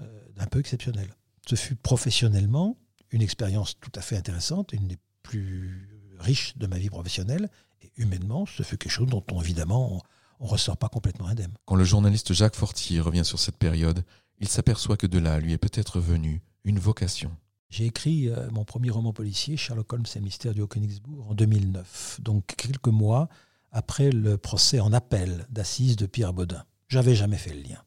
euh, 0.00 0.04
d'un 0.36 0.46
peu 0.46 0.60
exceptionnel. 0.60 1.08
Ce 1.48 1.56
fut 1.56 1.74
professionnellement 1.74 2.76
une 3.10 3.22
expérience 3.22 3.78
tout 3.80 3.90
à 3.96 4.00
fait 4.00 4.16
intéressante, 4.16 4.72
une 4.72 4.86
des 4.86 4.98
plus 5.22 5.88
riches 6.20 6.56
de 6.56 6.66
ma 6.68 6.78
vie 6.78 6.90
professionnelle, 6.90 7.50
et 7.82 7.90
humainement, 7.96 8.46
ce 8.46 8.62
fut 8.62 8.78
quelque 8.78 8.92
chose 8.92 9.08
dont 9.08 9.24
on, 9.32 9.40
évidemment, 9.40 10.04
on 10.38 10.44
ne 10.44 10.50
ressort 10.50 10.76
pas 10.76 10.88
complètement 10.88 11.26
indemne. 11.26 11.52
Quand 11.64 11.74
le 11.74 11.84
journaliste 11.84 12.32
Jacques 12.32 12.54
Fortier 12.54 13.00
revient 13.00 13.24
sur 13.24 13.40
cette 13.40 13.56
période, 13.56 14.04
il 14.38 14.48
s'aperçoit 14.48 14.96
que 14.96 15.06
de 15.06 15.18
là 15.18 15.40
lui 15.40 15.52
est 15.52 15.58
peut-être 15.58 16.00
venue 16.00 16.42
une 16.64 16.78
vocation. 16.78 17.36
J'ai 17.70 17.86
écrit 17.86 18.28
euh, 18.28 18.50
mon 18.50 18.64
premier 18.64 18.90
roman 18.90 19.12
policier, 19.12 19.56
Sherlock 19.56 19.92
Holmes 19.92 20.04
et 20.14 20.18
le 20.18 20.24
mystère 20.24 20.54
du 20.54 20.60
Haut-Königsbourg, 20.60 21.30
en 21.30 21.34
2009, 21.34 22.20
donc 22.20 22.44
quelques 22.56 22.88
mois 22.88 23.28
après 23.70 24.10
le 24.10 24.36
procès 24.36 24.80
en 24.80 24.92
appel 24.92 25.46
d'assises 25.50 25.94
de 25.94 26.06
Pierre 26.06 26.32
Baudin. 26.32 26.64
J'avais 26.88 27.14
jamais 27.14 27.36
fait 27.36 27.54
le 27.54 27.62
lien. 27.62 27.80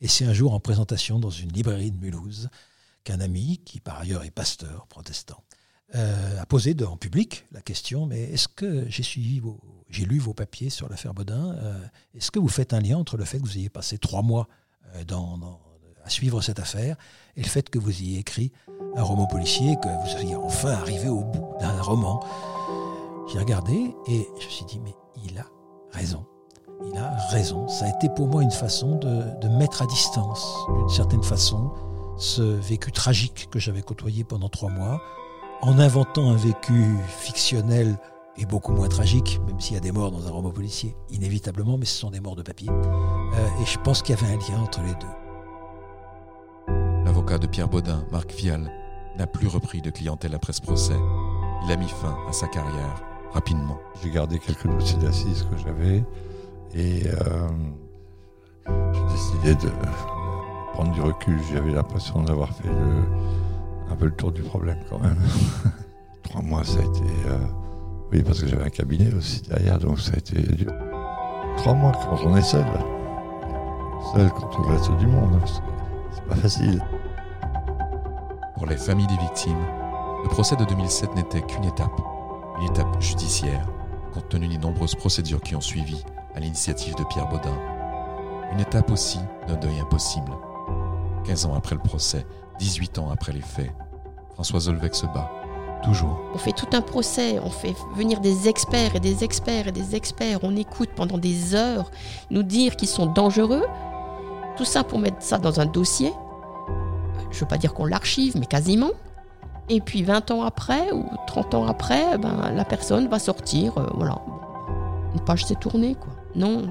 Et 0.00 0.08
c'est 0.08 0.24
un 0.24 0.32
jour 0.32 0.52
en 0.52 0.58
présentation 0.58 1.20
dans 1.20 1.30
une 1.30 1.52
librairie 1.52 1.92
de 1.92 1.98
Mulhouse 1.98 2.50
qu'un 3.04 3.20
ami, 3.20 3.58
qui 3.64 3.78
par 3.78 4.00
ailleurs 4.00 4.24
est 4.24 4.32
pasteur 4.32 4.88
protestant, 4.88 5.44
euh, 5.94 6.40
a 6.40 6.46
posé 6.46 6.74
en 6.84 6.96
public 6.96 7.46
la 7.52 7.60
question 7.60 8.06
mais 8.06 8.22
est-ce 8.22 8.48
que 8.48 8.88
j'ai 8.88 9.04
suivi 9.04 9.38
vos, 9.38 9.60
j'ai 9.88 10.04
lu 10.04 10.18
vos 10.18 10.34
papiers 10.34 10.70
sur 10.70 10.88
l'affaire 10.88 11.14
Baudin, 11.14 11.54
euh, 11.58 11.86
est-ce 12.14 12.32
que 12.32 12.40
vous 12.40 12.48
faites 12.48 12.72
un 12.72 12.80
lien 12.80 12.98
entre 12.98 13.16
le 13.16 13.24
fait 13.24 13.38
que 13.38 13.44
vous 13.44 13.58
ayez 13.58 13.68
passé 13.68 13.98
trois 13.98 14.22
mois 14.22 14.48
dans 15.06 15.60
à 16.04 16.10
suivre 16.10 16.40
cette 16.40 16.58
affaire 16.58 16.96
et 17.36 17.42
le 17.42 17.48
fait 17.48 17.70
que 17.70 17.78
vous 17.78 17.90
ayez 17.90 18.18
écrit 18.18 18.52
un 18.96 19.02
roman 19.02 19.26
policier, 19.26 19.76
que 19.82 19.88
vous 19.88 20.08
soyez 20.08 20.36
enfin 20.36 20.72
arrivé 20.72 21.08
au 21.08 21.24
bout 21.24 21.54
d'un 21.60 21.80
roman. 21.80 22.20
J'ai 23.32 23.38
regardé 23.38 23.94
et 24.06 24.28
je 24.38 24.44
me 24.44 24.50
suis 24.50 24.64
dit, 24.64 24.80
mais 24.84 24.94
il 25.24 25.38
a 25.38 25.46
raison. 25.92 26.24
Il 26.84 26.98
a 26.98 27.16
raison. 27.30 27.68
Ça 27.68 27.86
a 27.86 27.88
été 27.88 28.08
pour 28.08 28.26
moi 28.26 28.42
une 28.42 28.50
façon 28.50 28.96
de, 28.96 29.48
mettre 29.48 29.82
à 29.82 29.86
distance, 29.86 30.66
d'une 30.78 30.88
certaine 30.88 31.22
façon, 31.22 31.70
ce 32.18 32.42
vécu 32.42 32.92
tragique 32.92 33.48
que 33.50 33.58
j'avais 33.58 33.82
côtoyé 33.82 34.24
pendant 34.24 34.48
trois 34.48 34.70
mois, 34.70 35.00
en 35.62 35.78
inventant 35.78 36.30
un 36.30 36.36
vécu 36.36 36.96
fictionnel 37.06 37.96
et 38.36 38.46
beaucoup 38.46 38.72
moins 38.72 38.88
tragique, 38.88 39.40
même 39.46 39.60
s'il 39.60 39.74
y 39.74 39.76
a 39.76 39.80
des 39.80 39.92
morts 39.92 40.10
dans 40.10 40.26
un 40.26 40.30
roman 40.30 40.50
policier, 40.50 40.96
inévitablement, 41.10 41.76
mais 41.78 41.84
ce 41.84 41.98
sont 41.98 42.10
des 42.10 42.20
morts 42.20 42.36
de 42.36 42.42
papier. 42.42 42.70
Euh, 42.70 43.62
et 43.62 43.66
je 43.66 43.78
pense 43.78 44.02
qu'il 44.02 44.16
y 44.16 44.18
avait 44.18 44.32
un 44.32 44.38
lien 44.38 44.62
entre 44.62 44.80
les 44.82 44.94
deux. 44.94 45.21
L'avocat 47.22 47.38
de 47.38 47.46
Pierre 47.46 47.68
Baudin, 47.68 48.04
Marc 48.10 48.32
Vial, 48.32 48.68
n'a 49.16 49.28
plus 49.28 49.46
repris 49.46 49.80
de 49.80 49.90
clientèle 49.90 50.34
après 50.34 50.52
ce 50.52 50.60
procès. 50.60 50.96
Il 51.64 51.70
a 51.70 51.76
mis 51.76 51.86
fin 51.86 52.16
à 52.28 52.32
sa 52.32 52.48
carrière 52.48 53.00
rapidement. 53.32 53.78
J'ai 54.02 54.10
gardé 54.10 54.40
quelques 54.40 54.66
dossiers 54.66 54.98
d'assises 54.98 55.46
que 55.48 55.56
j'avais 55.56 56.02
et 56.74 57.04
euh, 57.06 57.48
j'ai 58.66 59.04
décidé 59.12 59.54
de 59.54 59.70
prendre 60.72 60.90
du 60.90 61.00
recul. 61.00 61.38
J'avais 61.52 61.70
l'impression 61.70 62.24
d'avoir 62.24 62.52
fait 62.56 62.68
un 63.88 63.94
peu 63.94 64.06
le 64.06 64.16
tour 64.16 64.32
du 64.32 64.42
problème 64.42 64.78
quand 64.90 64.98
même. 64.98 65.20
Trois 66.24 66.42
mois, 66.42 66.64
ça 66.64 66.80
a 66.80 66.82
été. 66.82 67.04
Euh, 67.26 67.38
oui, 68.10 68.24
parce 68.24 68.40
que 68.40 68.48
j'avais 68.48 68.64
un 68.64 68.70
cabinet 68.70 69.14
aussi 69.14 69.42
derrière, 69.42 69.78
donc 69.78 70.00
ça 70.00 70.14
a 70.14 70.18
été 70.18 70.42
dur. 70.42 70.72
Trois 71.58 71.74
mois 71.74 71.92
quand 71.92 72.18
on 72.24 72.34
est 72.34 72.42
seul. 72.42 72.66
Seul 74.12 74.28
contre 74.30 74.60
le 74.62 74.74
reste 74.74 74.90
du 74.96 75.06
monde. 75.06 75.38
C'est 76.10 76.24
pas 76.24 76.34
facile. 76.34 76.82
Pour 78.62 78.70
les 78.70 78.76
familles 78.76 79.08
des 79.08 79.16
victimes, 79.16 79.66
le 80.22 80.28
procès 80.28 80.54
de 80.54 80.64
2007 80.64 81.16
n'était 81.16 81.42
qu'une 81.42 81.64
étape, 81.64 82.00
une 82.60 82.70
étape 82.70 83.02
judiciaire, 83.02 83.66
compte 84.14 84.28
tenu 84.28 84.46
des 84.46 84.56
nombreuses 84.56 84.94
procédures 84.94 85.40
qui 85.40 85.56
ont 85.56 85.60
suivi 85.60 86.04
à 86.36 86.38
l'initiative 86.38 86.94
de 86.94 87.02
Pierre 87.02 87.26
Baudin. 87.26 87.58
Une 88.52 88.60
étape 88.60 88.92
aussi 88.92 89.18
d'un 89.48 89.56
deuil 89.56 89.80
impossible. 89.80 90.30
15 91.24 91.46
ans 91.46 91.54
après 91.56 91.74
le 91.74 91.80
procès, 91.80 92.24
18 92.60 93.00
ans 93.00 93.10
après 93.10 93.32
les 93.32 93.40
faits, 93.40 93.72
François 94.34 94.60
Zolvec 94.60 94.94
se 94.94 95.06
bat, 95.06 95.28
toujours. 95.82 96.20
On 96.32 96.38
fait 96.38 96.52
tout 96.52 96.68
un 96.72 96.82
procès, 96.82 97.40
on 97.40 97.50
fait 97.50 97.74
venir 97.96 98.20
des 98.20 98.46
experts 98.46 98.94
et 98.94 99.00
des 99.00 99.24
experts 99.24 99.66
et 99.66 99.72
des 99.72 99.96
experts, 99.96 100.38
on 100.44 100.54
écoute 100.54 100.90
pendant 100.94 101.18
des 101.18 101.56
heures 101.56 101.90
nous 102.30 102.44
dire 102.44 102.76
qu'ils 102.76 102.86
sont 102.86 103.06
dangereux, 103.06 103.66
tout 104.56 104.64
ça 104.64 104.84
pour 104.84 105.00
mettre 105.00 105.20
ça 105.20 105.38
dans 105.38 105.58
un 105.58 105.66
dossier 105.66 106.12
je 107.32 107.38
ne 107.38 107.40
veux 107.40 107.46
pas 107.48 107.58
dire 107.58 107.74
qu'on 107.74 107.86
l'archive, 107.86 108.36
mais 108.38 108.46
quasiment. 108.46 108.90
Et 109.68 109.80
puis 109.80 110.02
20 110.02 110.30
ans 110.30 110.42
après 110.42 110.92
ou 110.92 111.04
30 111.26 111.54
ans 111.54 111.66
après, 111.66 112.18
ben, 112.18 112.52
la 112.54 112.64
personne 112.64 113.08
va 113.08 113.18
sortir, 113.18 113.78
euh, 113.78 113.86
voilà. 113.94 114.18
Une 115.14 115.20
page 115.20 115.44
s'est 115.44 115.54
tournée, 115.54 115.94
quoi. 115.94 116.12
Non, 116.34 116.62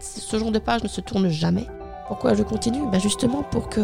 ce 0.00 0.38
genre 0.38 0.50
de 0.50 0.58
page 0.58 0.82
ne 0.82 0.88
se 0.88 1.00
tourne 1.00 1.28
jamais. 1.28 1.66
Pourquoi 2.08 2.34
je 2.34 2.42
continue? 2.42 2.88
Ben 2.90 2.98
Justement 2.98 3.42
pour 3.42 3.68
que 3.68 3.80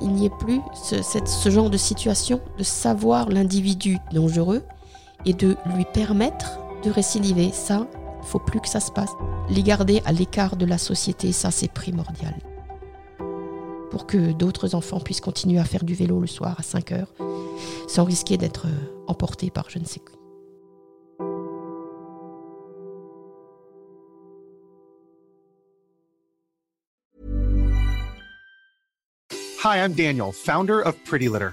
il 0.00 0.10
n'y 0.10 0.26
ait 0.26 0.30
plus 0.30 0.60
ce, 0.74 1.50
genre 1.50 1.70
de 1.70 1.76
situation, 1.76 2.40
de 2.58 2.62
savoir 2.62 3.30
l'individu 3.30 3.98
dangereux 4.12 4.62
et 5.24 5.32
de 5.32 5.56
lui 5.74 5.84
permettre 5.92 6.60
de 6.84 6.90
récidiver. 6.90 7.50
Ça, 7.52 7.86
faut 8.22 8.38
plus 8.38 8.60
que 8.60 8.68
ça 8.68 8.80
se 8.80 8.92
passe. 8.92 9.10
Les 9.48 9.62
garder 9.62 10.02
à 10.04 10.12
l'écart 10.12 10.56
de 10.56 10.66
la 10.66 10.78
société, 10.78 11.32
ça 11.32 11.50
c'est 11.50 11.68
primordial 11.68 12.34
pour 13.94 14.08
que 14.08 14.32
d'autres 14.32 14.74
enfants 14.74 14.98
puissent 14.98 15.20
continuer 15.20 15.60
à 15.60 15.64
faire 15.64 15.84
du 15.84 15.94
vélo 15.94 16.18
le 16.18 16.26
soir 16.26 16.56
à 16.58 16.64
5 16.64 16.90
heures 16.90 17.14
sans 17.86 18.02
risquer 18.02 18.36
d'être 18.36 18.66
euh, 18.66 19.04
emportés 19.06 19.52
par 19.52 19.70
je 19.70 19.78
ne 19.78 19.84
sais 19.84 20.00
qui. 20.00 20.18
Hi, 29.62 29.78
I'm 29.78 29.92
Daniel, 29.92 30.32
founder 30.32 30.80
of 30.84 30.96
Pretty 31.04 31.28
Litter. 31.28 31.52